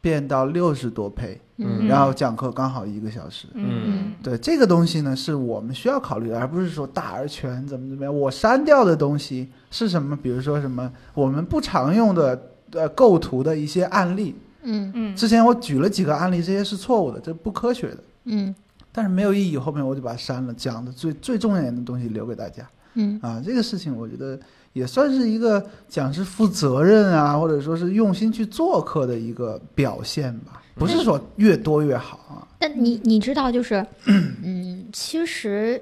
[0.00, 3.46] 变到六十多配，嗯然后讲课刚好一个小时。
[3.54, 8.18] 嗯对这个东西呢，是我们需要考虑的，而不是说大而全怎么怎么样。
[8.18, 10.16] 我删掉的东西是什么？
[10.16, 14.34] 比如说什么我们不常用的呃构图的一些案例。
[14.62, 17.98] 嗯嗯之前我举了几个案例，这些是错误的，这不科学的。
[18.24, 18.54] 嗯
[18.92, 23.42] 但是没有意义，后面我就把它删了，讲的最最重要的东西留给大家嗯啊。
[23.44, 24.38] 这个事情我觉得
[24.72, 32.46] 也算是一个讲是负责任啊，或者说是用心去做客的一个表现吧，不是说越多越好啊。
[32.58, 35.80] 但你你知道，就是，嗯，其实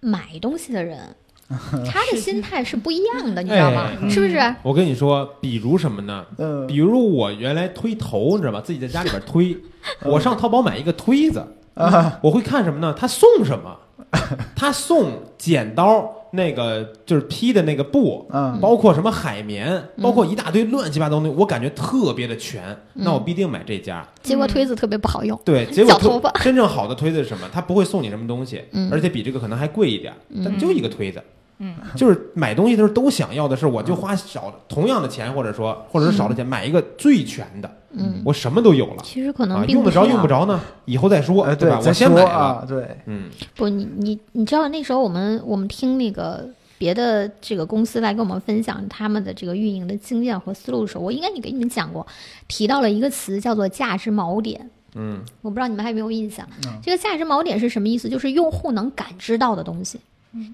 [0.00, 0.98] 买东西的人，
[1.48, 3.88] 他的心态是不一样的，你知道吗？
[4.02, 4.54] 哎是不是？
[4.62, 6.24] 我跟你说，比如什么呢？
[6.38, 8.60] 嗯比如我原来推头，你知道吧？
[8.60, 9.56] 自己在家里边推，
[10.04, 11.42] 我上淘宝买一个推子，
[11.74, 12.94] 啊，我会看什么呢？
[12.96, 13.76] 他送什么？
[14.54, 18.58] 他送剪刀，那个就是披的那个布，嗯。
[18.60, 24.06] 包括什么海绵，包括一大堆乱七八糟的东西，我感觉特别的全，那我必定买这家。
[24.22, 25.38] 结果推子特别不好用。
[25.44, 26.30] 对， 结果头发。
[26.32, 27.48] 推真正好的推子是什么？
[27.52, 28.90] 他不会送你什么东西，嗯。
[28.90, 30.12] 而且比这个可能还贵一点，
[30.44, 31.22] 但就一个推子。
[31.58, 39.02] 嗯，就是买东西的时候都想要的是，我就花少同样的钱，或者说或者是少的钱买一个最全的，嗯，我什么都有了。
[39.04, 40.06] 其实可啊，能并不用得着。
[40.06, 41.80] 用不着呢，以后再说，哎，对吧？
[41.84, 52.06] 我先说啊，对，嗯不，你你你知道那时候我们我们听那个别的这个公司来跟我们分享他们的这个运营的经验和思路的时候，我应该也给你们讲过，
[52.48, 54.68] 提到了一个词叫做价值锚点。
[54.94, 58.10] 嗯我不知道你们还有没有印象嗯，这个价值锚点是什么意思？
[58.10, 59.98] 就是用户能感知到的东西。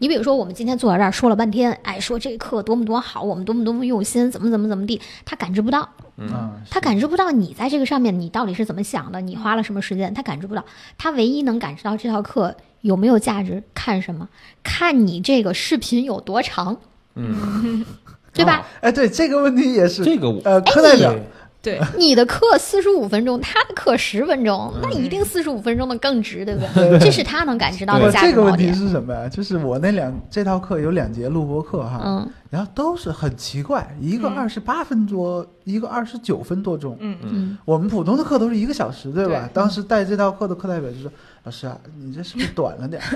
[0.00, 10.64] 你比如说，我们今天坐在这儿说了半天，哎，说这个课多么多么好，我们多么多么用心，怎么怎么怎么地，他感知不到，嗯啊，他感知不到你在这个上面你到底是怎么想的，你花了什么时间，他感知不到。
[10.96, 14.28] 他唯一能感知到这套课有没有价值，看什么？
[14.64, 16.76] 看你这个视频有多长，
[17.14, 17.84] 嗯，
[18.32, 18.66] 对吧？
[18.80, 21.14] 哎，对这个问题也是，这个我呃，课代表
[21.96, 26.98] 你的课四十五分钟，他的课十分钟，那一定四十五分钟的更值，对不对？
[26.98, 28.72] 这是他能感知到的价值这个问题。
[28.72, 29.28] 是什么呀？
[29.28, 36.96] 就是我那两这套课有两节录播课哈，嗯然后都是很奇怪，一个嗯二十八分多，一个二十九分多钟。
[37.00, 39.40] 嗯嗯我们普通的课都是一个小时，对吧？
[39.46, 41.10] 对当时带这套课的课代表就说
[41.44, 43.08] ：“老师啊，你这是不是短了点儿？”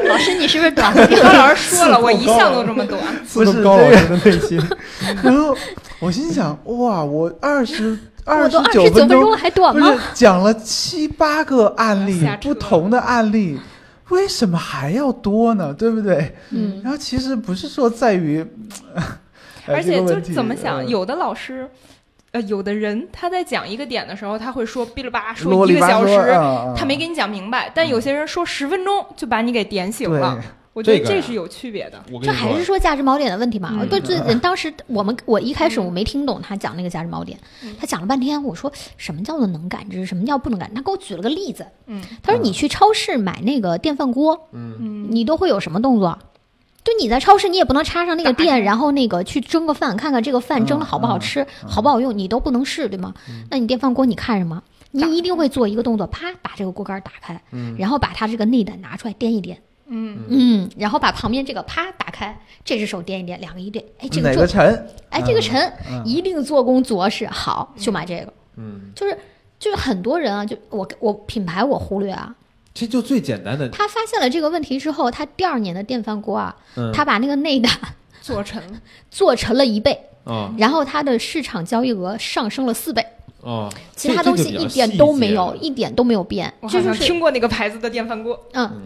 [0.08, 1.22] 老师，你是不是短了点？
[1.22, 3.00] 高老师说了，我一向都这么短。
[3.34, 4.60] 不是高老师的内心，
[5.22, 5.54] 然后
[6.00, 10.00] 我心想：“哇，我二十二十九分钟还短不是吗？
[10.14, 13.58] 讲了七八个案例不同的案例，
[14.10, 15.72] 为什么还要多呢？
[15.72, 16.34] 对不对？
[16.50, 18.44] 嗯然后其实不是说在于，
[18.94, 19.02] 哎
[19.74, 21.68] 而且就怎么想，呃有的老师。
[22.32, 27.70] 呃，有的人他在讲一个点的时候，他会说哔哩吧啦说一个小时，啊他没给你讲明白。
[27.72, 30.42] 但有些人说十分钟就把你给点醒了，
[30.74, 32.04] 我觉得这是有区别的。
[32.22, 33.70] 这还是说价值锚点的问题嘛？
[33.80, 40.74] 嗯对对，人当时我们我一开始嗯我没听懂他讲那个价值锚点嗯，他讲了半天，我说什么叫做能感知，什么叫不能感知？
[40.74, 46.18] 他给我举了个例子，嗯他说你去超市买那个电饭锅，嗯嗯，你都会有什么动作？
[46.82, 53.14] 就你在超市，你也不能插上那个电，然后那个去蒸个饭，看看这个饭蒸的好不好吃，嗯好不好用，你都不能试，对吗？
[53.48, 54.62] 那你电饭锅你看什么？
[54.90, 60.24] 你一定会做一个动作，啪，把这个锅盖打开，嗯然后把它这个内胆拿出来掂一掂，嗯。
[60.28, 64.86] 嗯，然后把旁边这个啪打开，这只手掂一掂，两个一掂，哎，这个哪个沉？
[65.10, 66.02] 哎，这个沉嗯。
[66.04, 68.32] 一定做工着实好，就买这个。
[68.56, 69.18] 嗯，就是
[69.58, 72.34] 就是很多人啊，就我我品牌我忽略啊，
[72.72, 76.92] 这就最简单的，他发现了这个问题之后，他第二年的电饭锅啊，嗯。
[76.92, 77.72] 他把那个内胆
[78.20, 78.60] 做成。
[78.62, 80.52] 了 做沉了一倍，哦。
[80.58, 83.04] 然后他的市场交易额上升了四倍，
[83.42, 88.40] 哦，其他东西一点都没有，一点都没有变就是好像听过那个牌子的电饭锅。
[88.54, 88.82] 嗯。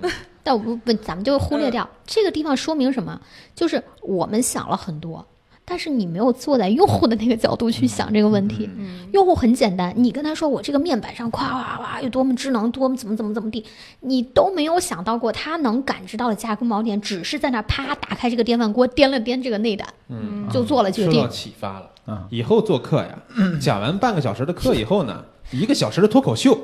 [0.48, 3.20] 但我不不，咱们就忽略掉这个地方，说明什么？
[3.54, 5.26] 就是我们想了很多，
[5.66, 8.66] 但是你没有坐在用户的那个角度去想这个问题。
[8.74, 13.62] 嗯用户很简单，你跟他说我这个面板上夸夸夸有多么智能，多么怎么怎么怎么地，
[14.00, 21.30] 你都没有想到过他能感知到的价格锚点，只是在那啪打开这个电饭锅，掂了掂这个内胆，嗯，就做了决定受到定。
[21.30, 21.90] 启发了。
[22.06, 23.18] 嗯以后做课呀，
[23.60, 26.58] 讲完半个小时的课以后呢，一个小时的脱口秀，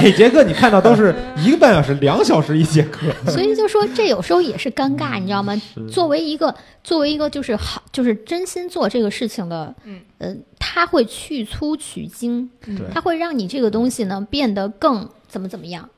[0.00, 3.06] 每节课你看到都是一个半小时、两小时一节课。
[3.26, 5.60] 所以就说这有时候也是尴尬，你知道吗？
[5.90, 15.88] 作为一个作为一个就是好就是真心做这个事情的，嗯呃，他会去粗取精，对他会让你这个东西呢变得更怎么怎么样，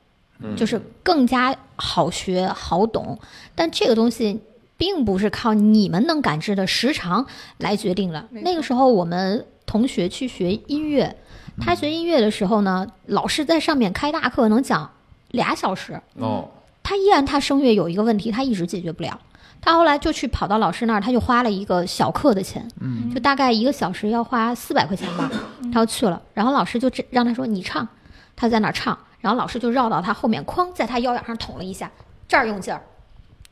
[0.41, 3.19] 嗯就是更加好学好懂。
[3.53, 4.39] 但这个东西
[4.77, 7.27] 并不是靠你们能感知的时长
[7.59, 8.27] 来决定了。
[8.31, 11.15] 那个时候我们同学去学音乐，
[11.59, 14.89] 他学音乐的时候呢，老师在上面开大课能讲
[15.29, 16.49] 俩小时，哦，
[16.83, 19.19] 他依然他声乐有一个问题，他一直解决不了。
[19.59, 25.29] 他后来就去跑到老师那儿，他就花了一个小课的钱，嗯就大概一个小时要花四百块钱吧，
[25.71, 26.19] 他就去了。
[26.33, 27.87] 然后老师就这让他说你唱，
[28.35, 31.91] 他在那儿唱，然后老师就绕到他后面，哐在他腰眼上捅了一下，
[32.27, 32.81] 这儿用劲儿，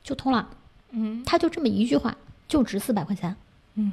[0.01, 0.47] 就通了。
[0.91, 2.15] 嗯他就这么一句话，
[2.47, 3.35] 就值四百块钱。
[3.75, 3.91] 嗯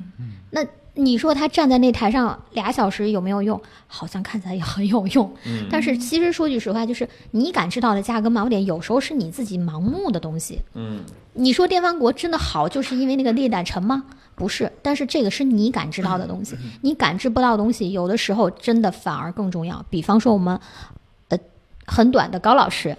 [0.96, 3.60] 你说他站在那台上俩小时有没有用？
[3.86, 5.32] 好像看起来也很有用。
[5.44, 10.60] 嗯 但是其实说句实话，就是你感知到的价格锚点，有时候是你自己盲目的东西。
[10.74, 11.00] 嗯
[11.38, 14.04] 你说电饭锅真的好，就是因为那个裂胆沉吗？
[14.34, 19.84] 不是，但是这个是你感知到的东西，你感知不到的东西，有的时候真的反而更重要。
[19.90, 20.95] 比方说我们，呃，
[21.86, 22.94] 很短的高老师，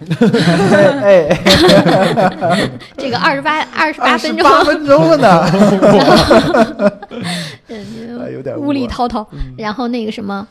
[1.02, 5.08] 哎哎，这个二十八二十八分钟，八分钟。
[5.10, 5.46] 了呢，
[8.32, 9.28] 有点无力啊滔滔。
[9.56, 10.48] 然后那个什么，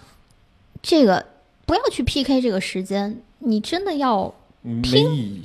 [0.82, 1.26] 这个
[1.66, 5.42] 不要去 PK 这个时间，你真的要没意义，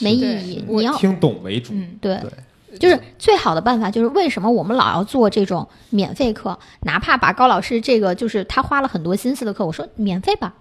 [0.00, 1.72] 没意义，你要听懂为主。
[1.74, 2.16] 嗯，对。
[2.18, 2.30] 对。
[2.78, 10.52] 就是最好的办法，就是为什么我们老要做这种免费课，哪怕把高老师这个就是他花了很多心思的课，我说免费吧，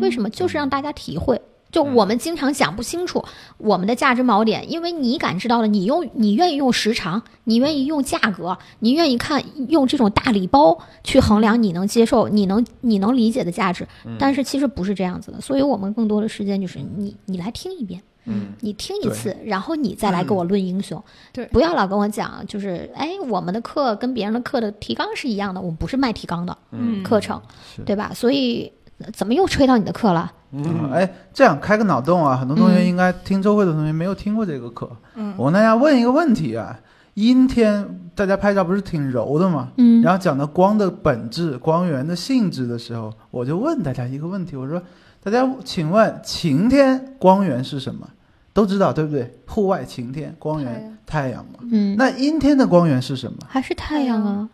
[0.00, 0.30] 为什么？
[0.30, 1.40] 就是让大家体会。
[1.70, 3.24] 就我们经常讲不清楚
[3.56, 13.86] 我们的价值锚点，因为你感知到了，你用你愿意用时长，你愿意用价格，你愿意看用这种大礼包去衡量你能接受、你能你能理解的价值，
[14.18, 15.40] 但是其实不是这样子的。
[15.40, 21.00] 所以我们更多的时间就是你你来听一遍，嗯，你听一次，然后你再来跟我论英雄。
[21.32, 27.40] 对不要老跟我讲，就是哎，我们的课跟别人的课的提纲是一样的，我们不是卖提纲的嗯课程，
[27.86, 28.10] 对吧？
[28.12, 28.79] 所以呃
[29.12, 30.30] 怎么又吹到你的课了？
[30.52, 34.90] 嗯，哎，这样开个脑洞啊，很多同学嗯应该听周会的同学没有听过这个课。
[35.14, 36.76] 嗯我跟大家问一个问题啊，
[37.14, 39.68] 阴天大家拍照不是挺柔的吗？
[39.76, 44.82] 嗯然后讲到光的本质、光源的性质的时候，我就问大家一个问题，我说：
[45.22, 48.08] 大家请问晴天光源是什么？
[48.52, 49.32] 都知道对不对？
[49.46, 51.60] 户外晴天光源太阳嘛。
[51.70, 53.38] 嗯，那阴天的光源是什么？
[53.46, 54.48] 还是太阳啊。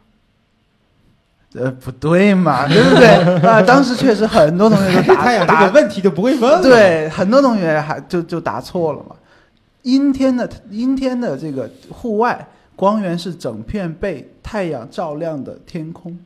[1.59, 3.09] 呃，不对嘛， 对不对？
[3.49, 9.17] 啊，当时确实很多同学都答太阳这答个问题就不会问了。，对，很多同学还就就答错了嘛。
[9.83, 16.19] 阴天的阴天的这个户外光源是整片被太阳照亮的天空，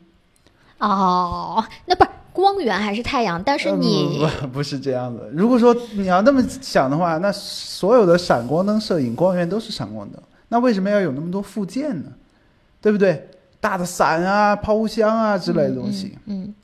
[0.79, 3.43] 哦，那不是光源还是太阳？
[3.43, 5.29] 但是呃你不不不是这样的。
[5.33, 12.11] 如果说你要那么想的话，那所有的闪光灯摄影光源都是闪光灯，那为什么要有那么多附件呢？
[12.81, 13.29] 对不对？
[13.61, 16.17] 大的伞啊、抛物箱啊之类的东西。
[16.27, 16.55] 嗯，嗯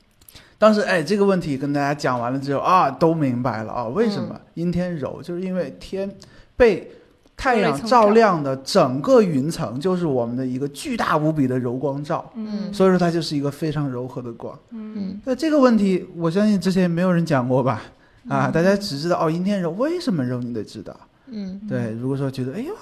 [0.57, 6.11] 当时哎，这个问题跟大家讲完了之后啊，都明白了啊，为什么嗯阴天柔，就是因为天
[6.55, 6.91] 被
[7.35, 14.57] 太阳照亮的整个云层就是我们的一个巨大无比的柔光罩，嗯所以说它就是一个非常柔和的光。
[14.71, 17.83] 嗯嗯那这个问题，我相信之前没有人讲过吧？
[18.27, 20.95] 啊，嗯大家只知道哦，阴天柔为什么柔，你得知道。
[21.27, 22.73] 嗯对，如果说觉得哎呦，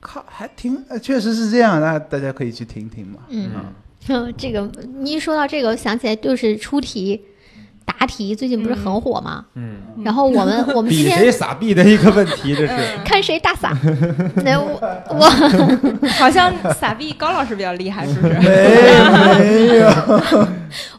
[0.00, 3.20] 靠，还挺，呃确实是这样，那大家可以去听听嘛。
[3.28, 3.50] 嗯，
[4.38, 7.20] 这个你一说到这个，我想起来就是出题。
[7.88, 9.44] 答题最近不是很火吗？
[9.54, 12.72] 嗯，然后我们 我们今比天谁傻逼的一个问题，这是。
[13.04, 13.72] 看谁大撒。
[14.44, 15.24] 那我我
[16.18, 18.34] 好像撒币高老师比较厉害，是不是？
[18.34, 20.48] 没没有，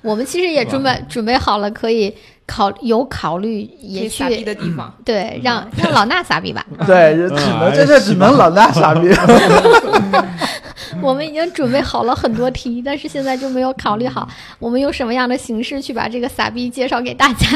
[0.02, 2.14] 我们其实也准备准备好了，可以
[2.48, 6.66] 考有考虑可也以撒币去的地方，对让让老衲撒币吧。
[6.88, 9.08] 对，只能这事只能老衲傻逼。
[11.02, 14.28] 我们已经准备好了很多题，但是现在就没有考虑好
[14.60, 17.48] 我们用什么样的形式去把这个傻逼介绍给大家。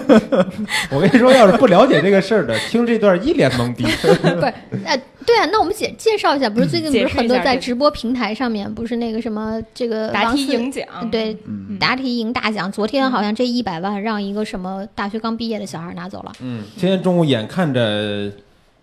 [0.90, 3.84] 我跟你说，要是不了解这个事儿的，听这段一脸懵逼。
[4.02, 16.32] 不是，呃，对啊，那我们介介绍一下，不是最近不是很多在直播平台上面，不是那个什么这个答题赢奖，对嗯，答题赢大奖，昨天好像这一百万让一个什么大学刚毕业的小孩拿走了。
[16.40, 18.30] 嗯，今天中午眼看着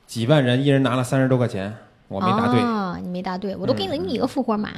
[0.05, 1.73] 几万人，一人拿了三十多块钱，
[2.13, 4.69] 我没答对，啊，你没答对，我都给了你一个复活码，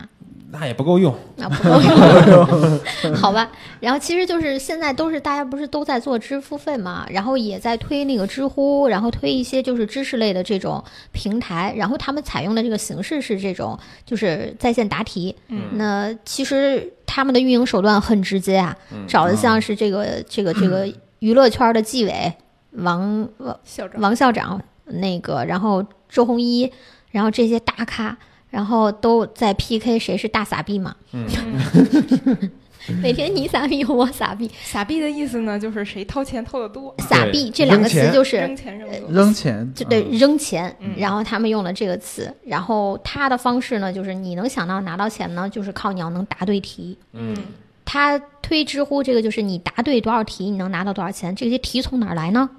[0.51, 1.13] 那也不够用。
[1.35, 3.51] 那不够用， 好吧？
[3.81, 15.35] 然后其实就是现在都是大家不是都在做支付费嘛，然后也在推那个知乎，然后推一些就是知识类的这种平台，然后他们采用的这个形式是这种就是在线答题。
[15.49, 20.87] 嗯那其实他们的运营手段很直接啊，嗯找的像是这个这个这个
[21.19, 22.33] 娱乐圈的纪委
[22.71, 26.71] 王王校长，王校长那个，然后周鸿祎，
[27.15, 28.17] 然后这些大咖，
[28.49, 30.93] 然后都在 PK 谁是大傻逼嘛。
[31.13, 31.25] 嗯
[33.01, 39.09] 每天你傻逼我傻逼，撒币的意思呢，就是谁掏钱掏的多， 傻逼这两个词就是扔钱扔多。
[39.09, 46.97] 扔钱，就对扔钱嗯，然后他们用了这个词，然后他的方式呢，就是你能想到拿到钱呢，就是靠你要能答对题。
[47.13, 47.33] 嗯
[47.85, 51.33] 他推知乎这个就是你答对多少题，你能拿到多少钱。
[51.33, 52.49] 这些题从哪儿来呢？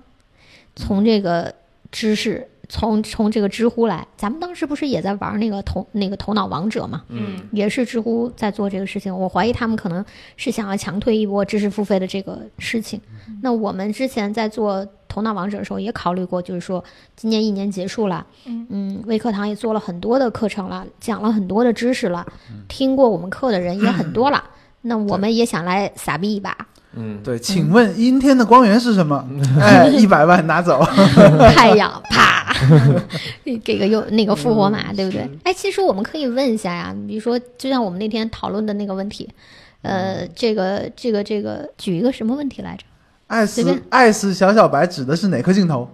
[0.75, 1.55] 从这个
[1.92, 7.03] 知识从从这个知乎来，咱们当时不是也在玩那个头那个头脑王者嘛？
[7.09, 10.05] 嗯也是知乎在做这个事情，我怀疑他们可能
[10.37, 13.01] 是想要强推一波知识付费的这个事情。
[13.43, 16.83] 那我们之前在做头脑王者的时候也考虑过，就是说
[17.14, 22.27] 今年一年结束了，嗯微课堂也做了很多的课程了，讲了很多的知识了，
[22.69, 24.43] 听过我们课的人也很多了。
[24.83, 26.57] 那我们也想来傻逼一把，
[26.95, 29.25] 嗯，对，请问阴天的光源是什么？
[29.61, 30.81] 哎，一百万拿走。
[31.55, 32.36] 太阳啪，
[33.65, 35.29] 给个又那个复活码，对不对？
[35.45, 39.29] 哎，其实我们可以问一下呀，比如说，就像我们那天讨论的那个问题，
[39.83, 42.85] 呃，这个这个这个，举一个什么问题来着？
[43.29, 45.89] 爱死随便爱死小小白指的是哪颗镜头？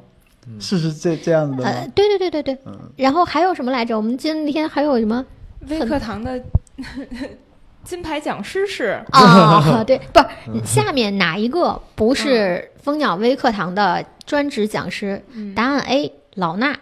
[0.58, 2.58] 是是这这样子的对对对对对。
[2.66, 3.96] 嗯然后还有什么来着？
[3.96, 5.24] 我们今天还有什么
[5.68, 6.42] 微课堂的
[7.84, 9.82] 金牌讲师是啊？
[9.86, 10.00] 对，
[10.44, 15.22] 不是下面哪一个不是蜂鸟微课堂的专职讲师？
[15.32, 16.74] 嗯答案 A 老衲，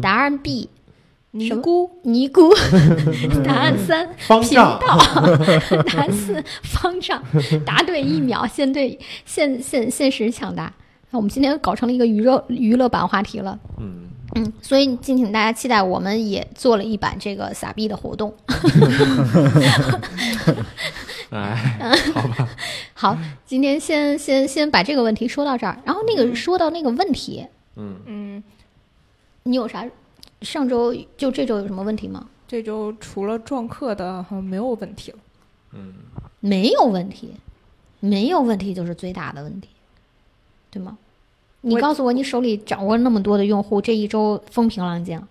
[0.00, 0.68] 答案 B
[1.32, 2.50] 尼姑，尼姑，
[3.44, 4.78] 答案三频方丈。
[4.78, 4.98] 道，
[5.88, 7.22] 答案四方丈，
[7.64, 10.72] 答对一秒，现对现现现实抢答。
[11.10, 18.34] 那我们今天搞成了一个娱乐娱乐版话题了，嗯，嗯，所以敬请大家期待，我们也做了一版这个撒币的活动。
[21.30, 21.54] 哎，
[22.14, 22.48] 好吧，
[22.92, 27.46] 好，今天先先先把这个问题说到这儿，然后那个说到那个问题，
[27.76, 28.42] 嗯，嗯，
[29.44, 29.88] 你有啥？
[30.42, 32.28] 上周就这周有什么问题吗？
[32.48, 35.18] 这周除了撞课的，好像没有问题了。
[35.72, 35.94] 嗯，
[36.40, 37.32] 没有问题，
[38.00, 39.68] 没有问题就是最大的问题，
[40.70, 40.98] 对吗？
[41.60, 45.22] 你告诉我，你手里掌握那么多的用户，这一周风平浪静，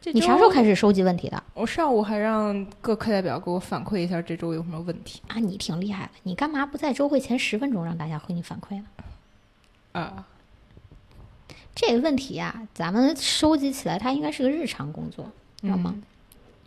[0.00, 0.70] 这你啥时候开始？
[0.70, 5.38] 始收集问题的我上午还让各课代表给我反馈一下这周有什么问题啊？
[5.38, 8.86] 你挺厉害的，你干嘛不在周会前十分钟让大家回你反馈呢？
[9.92, 10.26] 啊。
[11.76, 15.24] 这个问题啊，咱们收集起来，它应该是个日常工作，
[15.60, 15.92] 知道吗？
[15.94, 16.02] 嗯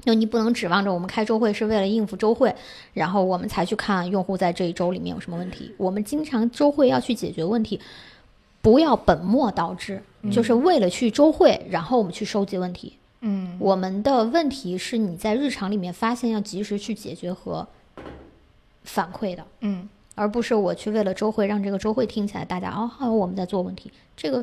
[0.05, 2.55] 就你不能指望着我们开周会是为了应付周会，
[2.93, 5.75] 然后我们才去看用户在这一周里面有什么问题。
[5.75, 7.77] 我们经常周会要去解决问题，
[8.61, 10.01] 不要本末倒置，
[10.31, 12.93] 就是为了去周会，然后我们去收集问题。
[13.19, 17.67] 嗯我们的问题是你在日常里面发现要及时去解决和
[18.85, 24.41] 反馈的，嗯而不是我去为了周会让这个周会听起来大家哦，好像我们在做问题，这个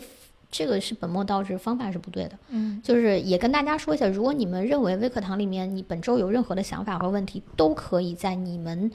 [0.50, 2.38] 这个是本末倒置，方法是不对的。
[2.50, 8.90] 嗯就是也跟大家说一下，如果你们认为微课堂里面你本周有任何的想法和问题，都可以在你们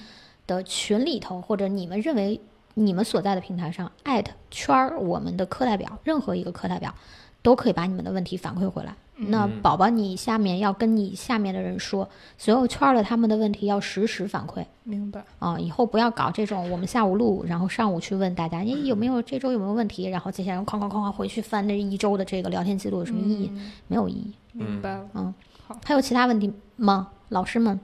[0.48, 2.40] 的群里头，或者你们认为
[2.74, 6.96] 你们所在的平台上艾特圈儿我们的课代表，任何一个课代表
[7.42, 8.96] 都可以把你们的问题反馈回来。
[9.28, 15.24] 那嗯宝宝，你下面要跟你下面的人说，所有圈儿的他们的问题要实时反馈明白。
[15.38, 23.52] 啊、以后不要搞这种我们下午录，然后上午去问大家，你，有没有这周有没有问题，然后接下来哐哐哐哐回去翻这一周的这个聊天记录有什么意义？
[23.54, 24.34] 嗯没有意义。
[24.54, 25.08] 明白了。
[25.14, 25.32] 嗯
[25.68, 27.10] 好，还有其他问题吗？
[27.30, 27.80] 老师们，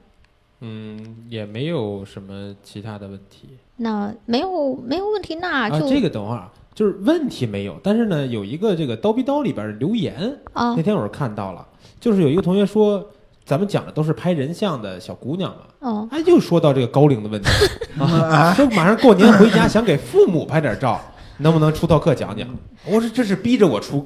[0.61, 5.69] 嗯，也没有什么其他的问题那没有没有问题，那啊。
[5.69, 11.67] 就这个等会儿啊就是问题没有，但是呢，有一个这个刀逼刀里边的留言，啊那天我是看到了，
[11.99, 13.03] 就是有一个同学说，
[13.43, 17.49] 咱们讲的都是拍人像的小姑娘嘛，哦哎，又说到这个高龄的问题
[17.99, 21.01] 啊，说马上过年回家想给父母拍点照，
[21.41, 22.47] 能不能出套课讲讲？
[22.85, 24.05] 我说这是逼着我出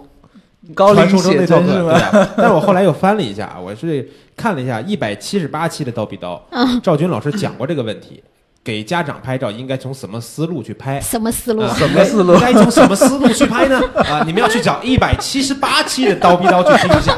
[0.74, 2.10] 高龄传说中写那套课，真是吧？
[2.12, 2.34] 对啊。
[2.38, 6.42] 但是我后来又翻了一下，我是看了一下一百七十八期的刀逼刀，
[6.82, 8.24] 赵军老师讲过这个问题，
[8.64, 11.00] 给家长拍照应该从什么思路去拍？
[11.02, 11.64] 什么思路？
[11.64, 13.82] 啊什么思路该从什么思路去拍呢？
[13.96, 17.18] 啊，你们要去找一百七十八期的刀逼刀去听一下，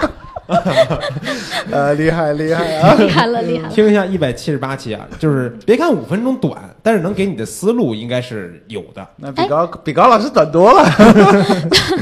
[1.71, 2.95] 呃， 厉害厉害啊！
[2.99, 3.73] 厉害了，厉害了！
[3.73, 9.05] 听一下一百七十八期啊，就是别看五分钟短，但是能给你的思路应该是有的。
[9.17, 10.85] 那比高比高老师短多了。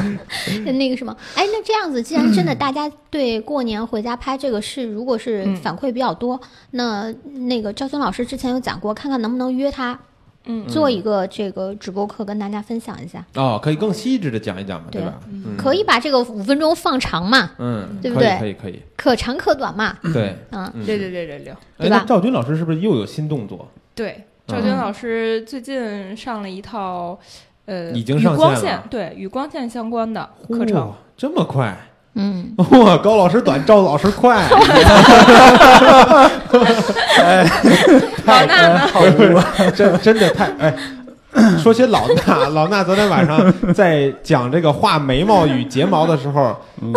[0.74, 6.40] 那个什么，哎，那这样子，既然真的大家对过年回家拍这个事，如果是嗯反馈比较多，
[6.72, 9.98] 那那个赵军老师之前有讲过，看看能不能约他
[10.46, 13.24] 嗯做一个这个直播课，跟大家分享一下。
[13.36, 15.20] 哦，可以更细致的讲一讲嘛，对吧？
[15.32, 20.36] 嗯可以把这个五分钟放长嘛，嗯，对不对可以可以可长可短嘛，对。
[20.52, 21.54] 嗯，嗯六六六六六。
[21.54, 23.68] 哎，对吧那赵军老师是不是又有新动作？
[23.94, 27.20] 对，赵军老师最近上了一套，
[27.72, 30.90] 呃，已经上线了光线，对，与光线相关的课程哇。
[31.16, 31.74] 这么快？
[32.16, 32.54] 嗯，
[32.84, 34.44] 哇，高老师短，赵老师快。
[38.26, 38.78] 老衲呢？
[38.88, 39.46] 好污啊！
[39.74, 40.74] 真真的太哎。
[41.58, 46.54] 说起老衲，老衲昨天晚上在讲这个画眉毛与睫毛的时候，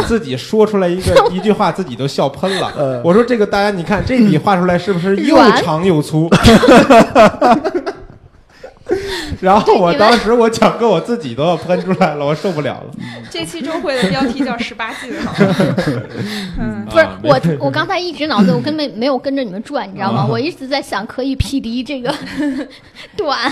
[0.08, 2.72] 自己说出来一个一句话，自己都笑喷了。
[2.76, 6.28] 呃我说这个大家你看这笔画出来是不是又长又粗？
[9.40, 12.90] 然后我当时我讲课我自己都要喷出来了，我受不了了。
[13.30, 15.34] 这期周会的标题叫“十八禁”哈。
[16.60, 20.20] 嗯，不是我，我刚才一直脑子我根本没有跟着你们转，你知道吗？
[20.20, 22.14] 啊 我一直在想可以匹敌这个
[23.16, 23.50] 短，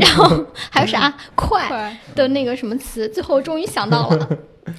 [0.00, 4.28] 然后还有啥快快的那个什么词，最后终于想到了。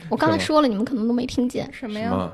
[0.08, 2.30] 我刚才说了，你们可能都没听见，什么呀？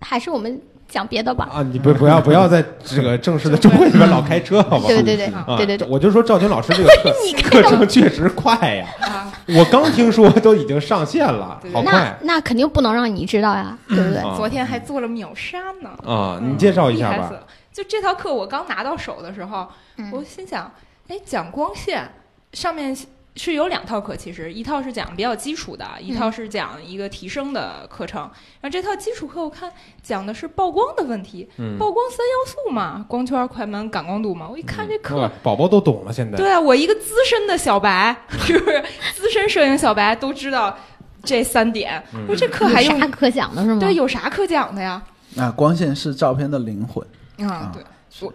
[0.00, 0.60] 还是我们
[0.92, 1.48] 讲别的吧。
[1.50, 1.62] 啊？
[1.62, 4.88] 你不不要不要在这个正式的周会里面老开车，好不好？
[4.88, 6.88] 对对对啊对对对，我就说赵军老师这个
[7.42, 14.18] 课课程确实快呀，啊，我刚听说都已经上线了，好快那肯定不能让你知道呀，对不对？
[14.18, 15.88] 啊昨天还做了秒杀呢。
[16.04, 16.38] 啊！
[16.42, 17.16] 嗯你介绍一下吧。
[17.16, 19.66] 厉害死了就这套课我刚拿到手的时候，
[19.96, 20.70] 嗯我心想，
[21.08, 22.06] 哎，讲光线
[22.52, 22.94] 上面
[23.34, 28.20] 是有两套课，其实一套是讲比较基础的，一套是讲一个提升的课程。
[28.60, 29.72] 然后这套基础课我看
[30.02, 34.46] 讲的是曝光的问题，嗯，曝光三要素嘛，光圈、快门、感光度嘛。
[34.48, 36.36] 我一看这课，哇宝宝都懂了，现在。
[36.36, 40.76] 对啊，我一个资深的小白， 是不是资深摄影小白都知道
[41.24, 42.02] 这三点？
[42.12, 43.80] 嗯我说这课还用有啥可讲的是吗？
[43.80, 45.02] 对有啥可讲的呀？
[45.38, 47.06] 啊，光线是照片的灵魂。
[47.48, 48.32] 啊，对，是我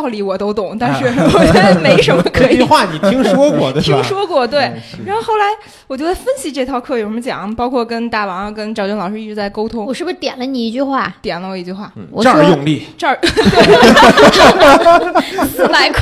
[0.00, 3.82] 道理我都懂，但是我觉得没什么可以 这句话你听说过 对？
[3.82, 4.46] 听说过。
[4.46, 4.64] 对，
[4.98, 5.44] 嗯然后后来
[5.86, 11.12] 我就在分析这套课有什么讲，包括跟大王、跟赵军老师一直在沟通我，是不是点了你一句话？
[11.20, 13.18] 点了我一句话，嗯这儿用力，这儿
[15.48, 16.00] 四百块。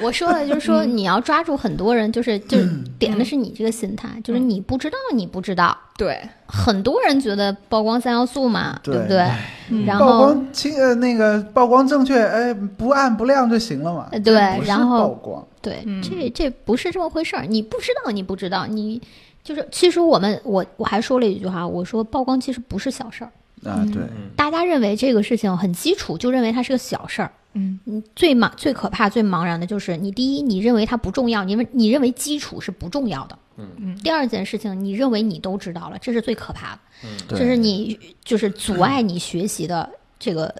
[0.00, 2.68] 我说的就是说，你要抓住很多人，就是就是
[2.98, 5.76] 点的是你这个心态，就是你不知道，你不知道。
[5.96, 9.30] 对，很多人觉得曝光三要素嘛，对对不对？
[9.70, 14.08] 嗯曝然后光清呃那个曝光正确，哎，不暗不亮就行了嘛。
[14.12, 14.34] 呃对
[14.66, 17.46] 然后曝光，对，嗯这这不是这么回事儿。
[17.46, 19.00] 你不知道，你不知道，你
[19.42, 23.32] 就是其实我们我我还说了一句话，我说曝光其实不是小事儿，
[23.70, 24.02] 啊，对，
[24.36, 27.30] 大家认为这个事情很基础，就认为它是个小事儿。
[27.56, 33.38] 嗯嗯，最茫最可怕、最茫然的就是你第一，你认为它不重要，你认你认为基础是不重要的。
[33.56, 33.96] 嗯。
[34.02, 39.88] 第二件事情，你认为你都知道了，这是最可怕的，嗯这是你就是阻碍你学习的
[40.18, 40.54] 这个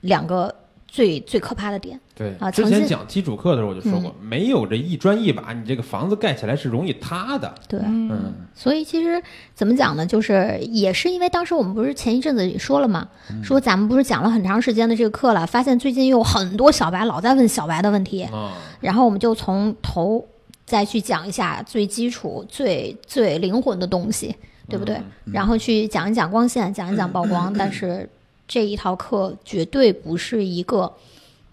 [0.00, 0.54] 两个
[0.86, 1.98] 最最可怕的点。
[2.14, 7.54] 对啊之前讲基础课的时候我就说过，没有这一砖一瓦，你这个房子盖起来是容易塌的。
[7.68, 8.10] 对，嗯。
[8.10, 9.22] 嗯所以其实
[9.54, 10.04] 怎么讲呢？
[10.04, 13.44] 就是也是因为当时我们不是前一阵子也说了嘛，嗯。
[13.44, 20.26] 说咱们不是讲了很长时间的这个课了，发现最近有很多小白老在问小白的问题，嗯，然后我们就从头
[20.68, 24.36] 再去讲一下最基础、最最灵魂的东西，
[24.68, 24.96] 对不对？
[24.96, 28.06] 嗯然后去讲一讲光线，讲一讲曝光，但是
[28.46, 30.92] 这一套课绝对不是一个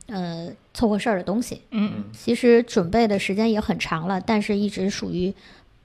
[0.07, 1.61] 呃凑合事儿的东西。
[1.71, 2.03] 嗯。
[2.11, 5.33] 其实准备的时间也很长了，但是一直属于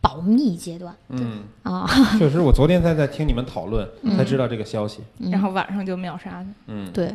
[0.01, 0.93] 保密阶段。
[1.11, 1.89] 嗯，啊。
[2.19, 4.17] 确实，我昨天才在听你们讨论，嗯。
[4.17, 5.05] 才知道这个消息。
[5.19, 5.31] 嗯。
[5.31, 7.15] 然后晚上就秒杀的，嗯，对。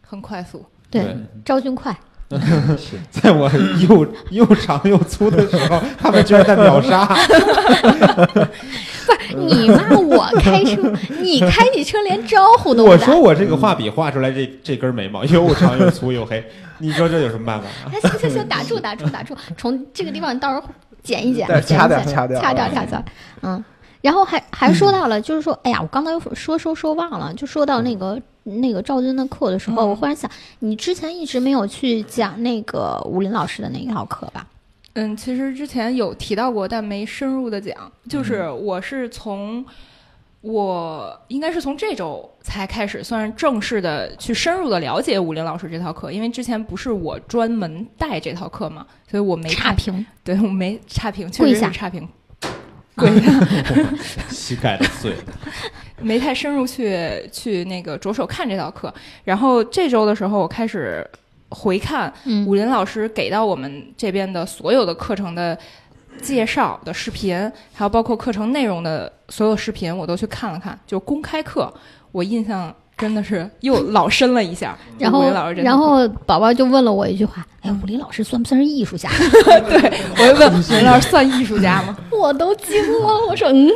[0.00, 0.64] 很快速。
[0.90, 1.98] 对，昭君快，
[3.10, 3.50] 在我
[3.88, 7.08] 又又长又粗的时候，他们居然在秒杀。
[9.36, 12.94] 你骂我开车， 你开起车连招呼都不打。
[12.94, 16.44] 我说我这个画笔画出来这这根眉毛又长又粗又黑，
[16.78, 17.92] 你说这有什么办法啊？
[17.92, 20.64] 哎，行行行，打住打住打住，从这个地方到时候
[21.02, 23.02] 剪一剪，对掐掉剪掐掉掐掉掐掉，
[23.42, 23.62] 嗯。
[24.02, 30.30] 然后还还说到了，就是说，哎呀，我刚才又说说说忘了，就说到那个那个赵军的课的时候，嗯我忽然想，
[30.60, 34.46] 你之前一直没有去讲那个武林老师的那一套课吧？
[34.94, 37.90] 嗯，其实之前有提到过，但没深入的讲。
[38.08, 39.64] 就是嗯我是从
[40.42, 52.08] 我应该是从这周才开始算是正式的去深入的了解武林老师这套课，因为之前不是我专门带这套课嘛，所以我没差评，对我没差评，确跪下实是差评，
[52.96, 53.32] 跪下，
[54.28, 55.22] 膝盖都碎了。
[56.00, 58.92] 没太深入去去那个着手看这道课。
[59.24, 61.06] 然后这周的时候，我开始
[61.50, 65.56] 回看嗯武林老师给到我们这边的所有的课程的
[66.20, 67.36] 介绍的视频，
[67.72, 70.78] 还有包括课程内容的所有视频，我都去看了看。
[70.86, 71.72] 就公开课，
[72.12, 74.76] 我印象真的是又老深了一下。
[74.98, 75.22] 然后
[75.56, 79.08] 然后宝宝就问了我一句话，哎，武林老师算不算是艺术家？
[79.68, 81.96] 对我就问武林老师算艺术家吗？
[82.12, 83.68] 我都惊了，我说嗯，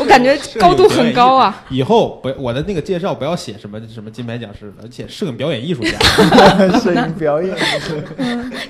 [0.00, 1.64] 我感觉高度很高啊。
[1.68, 5.90] 以后不，我的那个介绍不要写什么什么金牌讲师，而且摄影表演艺术家。
[6.80, 7.56] 摄影 表演，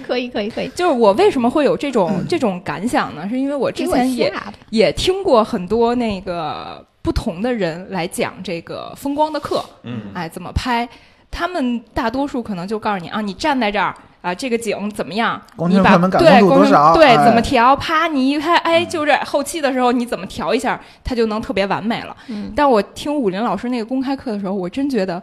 [0.07, 3.29] 可以可以可以，就是我为什么会有这种这种感想呢？
[3.29, 4.33] 是因为我之前也，
[4.71, 10.89] 也听过很多那个不同的人来讲这个风光的课，嗯，哎，怎么拍？
[11.31, 15.41] 他们大多数可能就告诉你啊，你站在这儿啊，这个景怎么样？
[15.69, 16.19] 你把门对？
[16.21, 16.29] 对
[17.07, 17.75] 哎怎么调？
[17.77, 22.17] 啪，你一拍，哎，就这后期的时候你怎么调一下，它就能特别完美了。
[22.29, 25.23] 嗯，但我听武林老师那个公开课的时候，我真觉得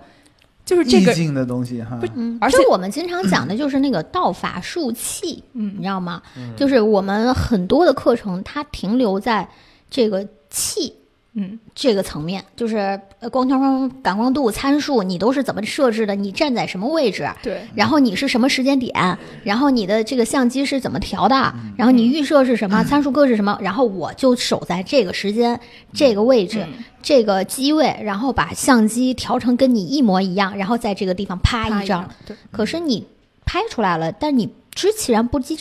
[0.65, 1.99] 就是这个，境的东西哈。
[2.15, 6.21] 嗯，而且我们经常讲的就是那个道法术器，嗯你嗯知道吗？
[6.55, 9.47] 就是我们很多的课程，它停留在
[9.89, 10.93] 这个气
[11.39, 16.15] 嗯这个层面，就是呃光圈、感光度、参数，你都是怎么设置的？
[16.15, 17.29] 你站在什么位置？
[17.43, 19.17] 对，然后你是什么时间点？
[19.43, 21.35] 然后你的这个相机是怎么调的？
[21.77, 22.83] 然后你预设是什么？
[22.83, 23.55] 参数各是什么？
[23.61, 25.59] 然后我就守在这个时间、
[25.93, 33.05] 这个位置、嗯这个机位，然后把相机调成跟你一模一样，然后在这个地方啪啪一张。，对，可是你
[33.45, 35.55] 拍出来了，但你知其然不知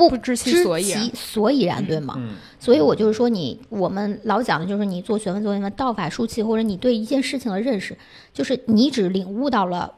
[0.00, 2.14] 不不知其所以然所以然，对吗？
[2.16, 7.96] 嗯所以我就是说你，我们老讲的就是你做学问做学问，道法术器，或者你对一件事情的认识，
[8.32, 9.92] 就是你只领悟到了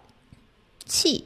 [0.85, 1.25] 气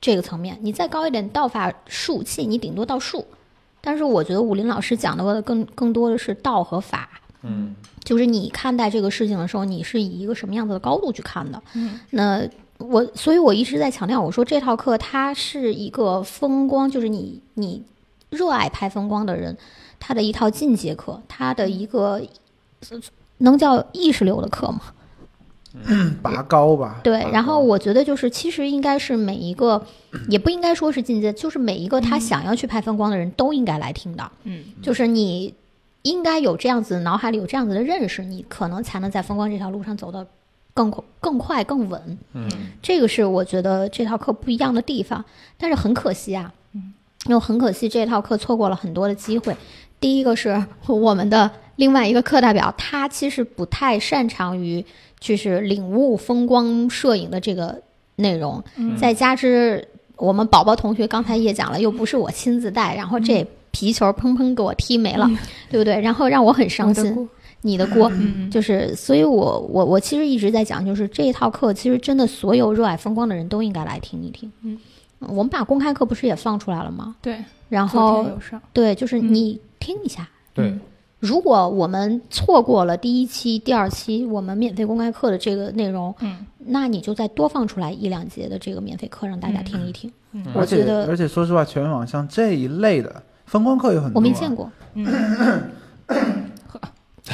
[0.00, 3.26] 这个层面，你再高一点道法术器，你顶多到术。
[3.80, 11.62] 但是我觉得武林老师讲的更更多的是道和法，嗯就是你看待这个事情的时候，你是以一个什么样子的高度去看的。
[11.74, 12.48] 嗯那
[12.78, 17.82] 我，所以我一直在强调，我说这套课它是一个风光，就是你你
[18.30, 19.56] 热爱拍风光的人，
[19.98, 22.20] 他的一套进阶课，他的一个
[22.90, 22.98] 呃
[23.38, 24.80] 能叫意识流的课吗？
[26.22, 27.00] 拔高吧。
[27.04, 29.84] 对，然后我觉得就是，其实应该是每一个，
[30.28, 34.32] 也不应该说是进阶，就是每一个他想要去拍风光的人都应该来听的。
[34.44, 35.54] 嗯就是你
[36.02, 40.26] 应该有这样子，脑海里有这样子的认识，你可能才能在风光这条路上走得
[40.78, 42.18] 更快更快、更稳。
[42.34, 42.48] 嗯
[42.80, 45.24] 这个是我觉得这套课不一样的地方。
[45.56, 46.92] 但是很可惜啊，嗯，
[47.26, 49.56] 又很可惜这套课错过了很多的机会。
[49.98, 54.84] 第一个是我们的另外一个课代表，他其实不太擅长于
[55.18, 57.82] 就是领悟风光摄影的这个
[58.14, 65.28] 内容，嗯再加之我们宝宝同学刚才也讲了，又不是我亲自带，然后这皮球砰砰给我踢没了，
[65.70, 66.00] 对不对？
[66.00, 67.28] 然后让我很伤心，
[67.62, 68.10] 你的锅。
[68.14, 74.50] 嗯就是，所以我我我其实一直在讲，就是这一套课，其实真的所有热爱风光的人都应该来听一听。
[74.62, 74.78] 嗯，
[75.20, 77.16] 我们把公开课不是也放出来了吗？
[77.20, 78.26] 对，然后
[78.72, 80.28] 对，就是嗯你听一下。
[80.54, 80.80] 对嗯
[81.20, 90.08] 如果我们错过了第一期、第二期我们免费公开课的这个内容，嗯那你就再多放出来一两节的这个免费课，让大家听一听。
[90.30, 94.54] 嗯我觉得而且说实话，全网像这一类的风光课有很多、啊，我没见。
[94.54, 95.04] 过，嗯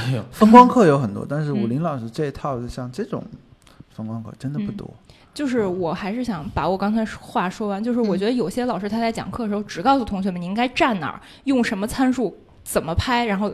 [0.33, 3.23] 风光课有很多，但是嗯武林老师这一套的像这种
[3.95, 4.89] 风光课真的不多。
[5.33, 12.33] 就是我还是想把我刚才话说完，就是我嗯觉得有些老师他在讲课的时候只告诉同学们你应该站哪儿，用什么参数，
[12.63, 13.53] 怎么拍，然后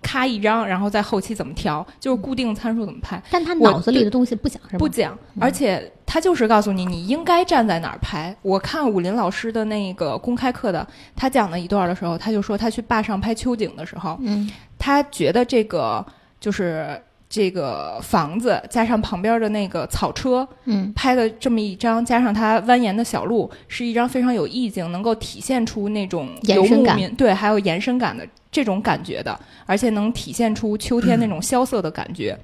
[0.00, 4.78] 咔一张，然后在后期怎么调，就是固定参数怎么拍，但他脑子里的东西不讲是吗？
[4.78, 8.34] 不讲，嗯而且他就是告诉你你应该站在哪儿拍。
[8.42, 14.48] 我看武林老师的那个公开课的，他讲的一段的时候，他就说他去坝上拍秋景的时候，嗯
[14.86, 16.06] 他觉得这个
[16.38, 16.96] 就是
[17.28, 32.38] 这个房子加上旁边的那个草车，嗯拍的这么一张，加上它蜿蜒的小路，是一张非常有意境，能够体现出那种游牧民对，还有延伸感的这种感觉的，而且能体现出秋天那种萧瑟的感觉。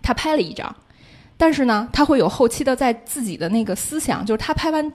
[0.00, 0.72] 他拍了一张，
[1.36, 4.92] 但是呢，他会有后期的在自己的那个思想，就是他拍完，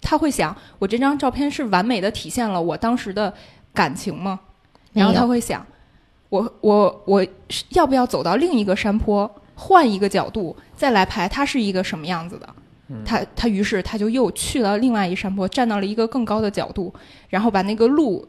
[0.00, 3.34] 他会想，我这张照片是完美的体现了我当时的
[3.74, 4.40] 感情吗？
[4.94, 5.66] 然后他会想，
[6.32, 12.48] 我我我是要不要走到另一个山坡，换一个角度再来拍，它是一个什么样子的？
[13.04, 16.90] 他他于是他就又去了另外一山坡，站到了一个更高的角度，
[17.28, 18.26] 然后把那个路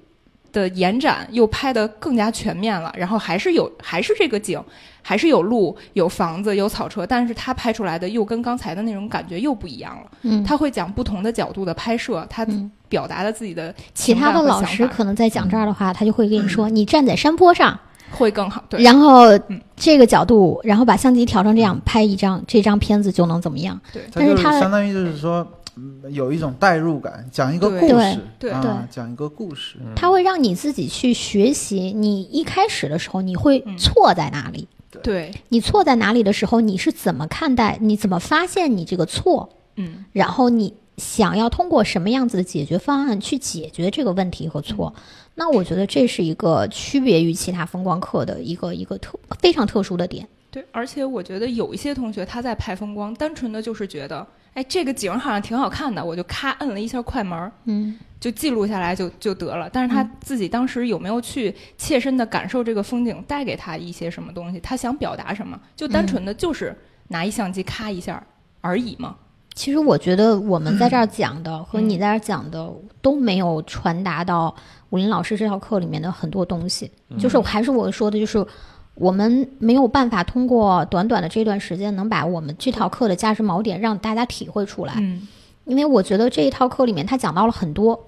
[0.52, 4.62] 的延展又拍得更加全面了，然后还是有还是这个景，
[5.02, 10.12] 还是有路、有房子、有草车，但是他拍出来的又跟刚才的那种感觉又不一样了。
[10.24, 17.78] 嗯，他会讲不同的角度的拍摄，他嗯表达了自己的其他的老师可能在讲这儿的话，他就会跟你说，你站在山坡上，
[18.16, 18.64] 会更好。
[18.70, 23.80] 对，然后嗯这个角度，然后把相机调成这样，拍一张，这张片子就能怎么样？
[23.92, 25.46] 对但是它相当于就是说，
[25.76, 29.78] 嗯有一种代入感，讲一个故事，对对啊，讲一个故事。
[29.96, 31.92] 它会让你自己去学习。
[31.92, 34.68] 你一开始的时候，你会嗯错在哪里？
[35.02, 37.78] 对，你错在哪里的时候，你是怎么看待？
[37.82, 39.50] 你怎么发现你这个错？
[39.76, 44.94] 嗯然后你想要通过什么样子的解决方案去解决这个问题和错？
[45.36, 50.28] 那我觉得这是一个区别于其他风光课的一个一个特非常特殊的点。
[50.52, 59.68] 对，而且我觉得有一些同学他在拍风光，单纯的就是觉得，哎，这个景好像挺好看的，我就咔摁了一下快门儿，嗯就记录下来就就得了。
[59.74, 66.78] 但是他嗯自己当时有没有去切身的感受这个风景带给他一些什么东西，他想表达什么，就单纯的就是
[67.08, 68.24] 拿一相机咔一下
[68.62, 69.16] 而已嘛。
[69.56, 72.72] 其实我觉得我们在这儿讲的和你在这儿讲的
[73.02, 74.54] 都没有传达到
[74.94, 76.92] 武林老师这套课里面的很多东西。
[77.18, 78.46] 就是还是我说的，就是
[78.94, 85.28] 我们没有办法通过短短的这段时间能把我们这套课的价值锚点让大家体会出来，嗯。
[85.66, 88.00] 因为我觉得这一套课里面他讲到了很多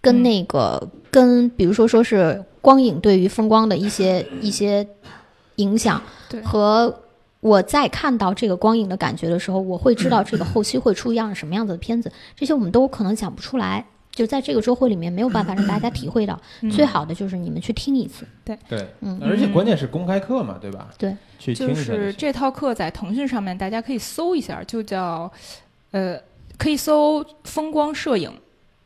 [0.00, 4.86] 跟嗯那个、跟比如说说是光影对于风光的一些 一些
[5.56, 6.40] 影响对。
[6.42, 6.94] 和。
[7.42, 16.38] 我在看到这个光影的感觉的时候，我会知道这个后期会出一样什么样子的片子，这些我们都可能讲不出来，就在这个周会里面没有办法让大家 体会到。
[16.62, 20.88] 嗯最好的就是你们去听一次，对对，嗯而且关键是公开课嘛，对吧？
[20.98, 25.30] 对，就去听一下是这套课在腾讯上面大家可以搜一下，就叫
[25.92, 26.18] 呃，
[26.58, 28.30] 可以搜风光摄影。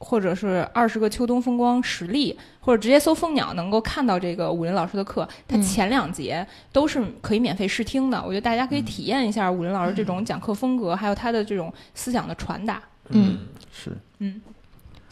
[0.00, 5.26] 或者是二十个秋冬风光实例，或者直接搜蜂鸟，能够看到这个武林老师的课。
[5.48, 12.82] 他嗯前两节都是可以免费试听的，我觉得大家可以体验一下武林老师这种讲课风格，还有他的这种思想的传达。
[13.10, 13.38] 嗯
[13.72, 14.42] 是嗯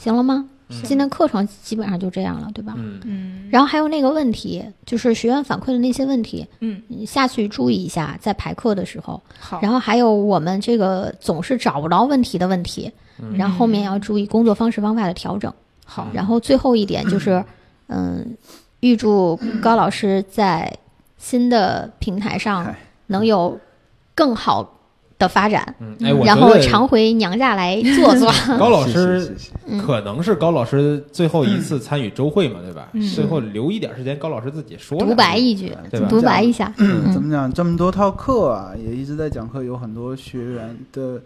[0.02, 0.44] 行了吗？
[0.68, 2.72] 嗯今天课程基本上就这样了，对吧？
[2.78, 9.20] 嗯嗯，然后还有那个问题，就是学员反馈的那些问题，嗯你下去注意一下，在排课的时候。
[9.38, 12.90] 好，然后还有我们这个总是找不着问题的问题，
[13.20, 15.52] 嗯然后后面要注意工作方式方法的调整。
[15.84, 17.44] 好，然后最后一点就是，
[17.88, 18.34] 嗯，
[18.80, 20.72] 预祝高老师在
[21.18, 22.74] 新的平台上
[23.08, 23.60] 能有
[24.14, 24.72] 更好
[25.22, 28.28] 的发展，嗯，哎，然后常回娘家来坐坐。
[28.58, 29.32] 高老师
[29.80, 32.88] 可能是高老师最后一次参与周会嘛，对吧？
[32.92, 36.74] 嗯最后留一点时间，高老师自己说独白一句，对吧独白一下。
[36.78, 37.52] 嗯，怎么讲？
[37.52, 41.20] 这么多套课啊，也一直在讲课，有很多学员的，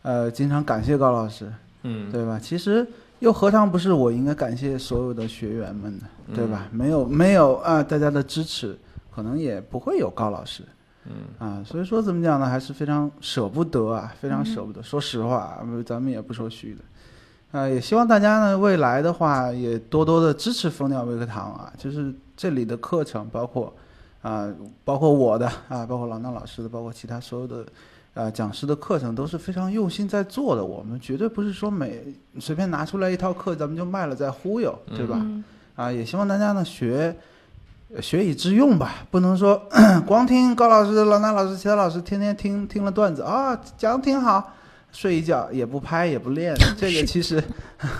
[0.00, 2.40] 呃，经常感谢高老师，嗯，对吧？
[2.42, 2.86] 其实
[3.18, 6.04] 又何尝不是我应该感谢所有的学员们呢？
[6.34, 6.66] 对吧？
[6.72, 8.78] 没有没有啊、大家的支持，
[9.14, 10.62] 可能也不会有高老师。
[11.06, 12.46] 嗯啊，所以说怎么讲呢？
[12.48, 14.82] 还是非常舍不得啊，非常舍不得。
[14.82, 23.74] 说实话，呃咱们也不说虚的，啊，也希望大家呢未来的话也多多的支持蜂鸟微课堂啊，就是这里的课程，包括
[24.22, 24.48] 啊，
[24.84, 27.66] 包括我的啊，包括老衲老师的，包括其他所有的
[28.14, 30.64] 啊讲师的课程都是非常用心在做的。
[30.64, 35.18] 我们绝对不是说每随便拿出来一套课咱们就卖了再忽悠，对吧？
[35.20, 35.42] 嗯
[35.74, 37.14] 啊，也希望大家呢学呃
[38.00, 39.68] 学以致用吧，不能说
[40.06, 44.54] 光听高老师、老衲老师、其他老师天天听听了段子啊，讲的挺好，
[44.92, 47.42] 睡一觉也不拍也不练， 这个其实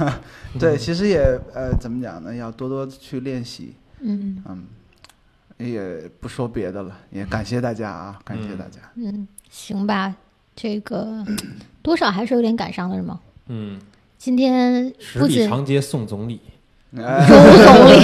[0.58, 1.18] 对，其实也
[1.54, 2.34] 呃怎么讲呢？
[2.34, 4.42] 要多多去练习，嗯。
[4.46, 4.64] 嗯，
[5.58, 8.80] 也不说别的了，也感谢大家啊，感谢大家。
[8.96, 10.14] 嗯，行吧，
[10.56, 11.24] 这个
[11.82, 13.20] 多少还是有点感伤的，是吗？
[13.48, 13.78] 嗯，
[14.18, 16.51] 今天十里长街送总理，哎
[16.94, 17.02] 周
[17.64, 18.00] 总理，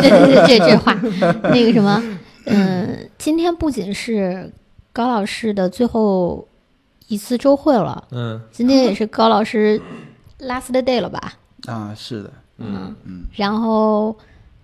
[0.00, 0.92] 对对对，这这话，
[1.50, 2.02] 那个什么，
[2.46, 4.52] 嗯，今天不仅是
[4.92, 6.46] 高老师的最后
[7.08, 9.80] 一次周会了，嗯今天也是高老师
[10.40, 11.34] last day 了吧？
[11.66, 14.16] 啊，是的，嗯嗯，然后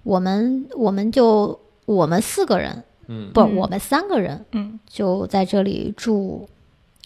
[0.02, 6.48] 我们我们就我们四个人，嗯不，嗯我们三个人嗯，就在这里祝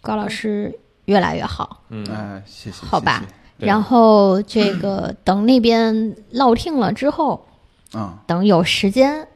[0.01, 0.73] 高老师
[1.05, 1.83] 越来越好。
[1.91, 7.46] 嗯，哎，谢谢，好吧谢谢对然后这个等那边落听了之后，
[7.92, 9.26] 啊，等有时间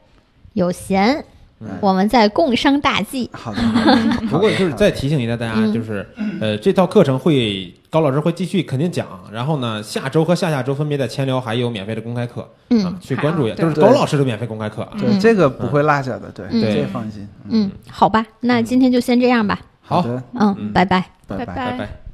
[0.54, 1.24] 有闲，
[1.60, 1.68] 嗯。
[1.80, 3.30] 我们再共商大计。
[3.32, 4.26] 好的，好的。
[4.28, 5.72] 不过就是再提醒一下大家，嗯。
[5.72, 6.06] 就是
[6.40, 14.92] 呃，这套课程会高老师会继续肯定讲，然后呢，下周和下下周分别在千聊还有免费的公开课啊嗯，去关注一下，好就是高老师的免费公开课啊。
[14.98, 15.20] 对，嗯。
[15.20, 16.60] 这个不会落下的，对，嗯。
[16.60, 17.28] 这放心。
[17.48, 19.60] 嗯，好吧，那今天就先这样吧。
[19.82, 20.72] 好的，嗯，嗯。
[20.72, 21.04] 拜拜。
[21.28, 21.46] 拜拜。
[21.46, 22.05] 拜拜。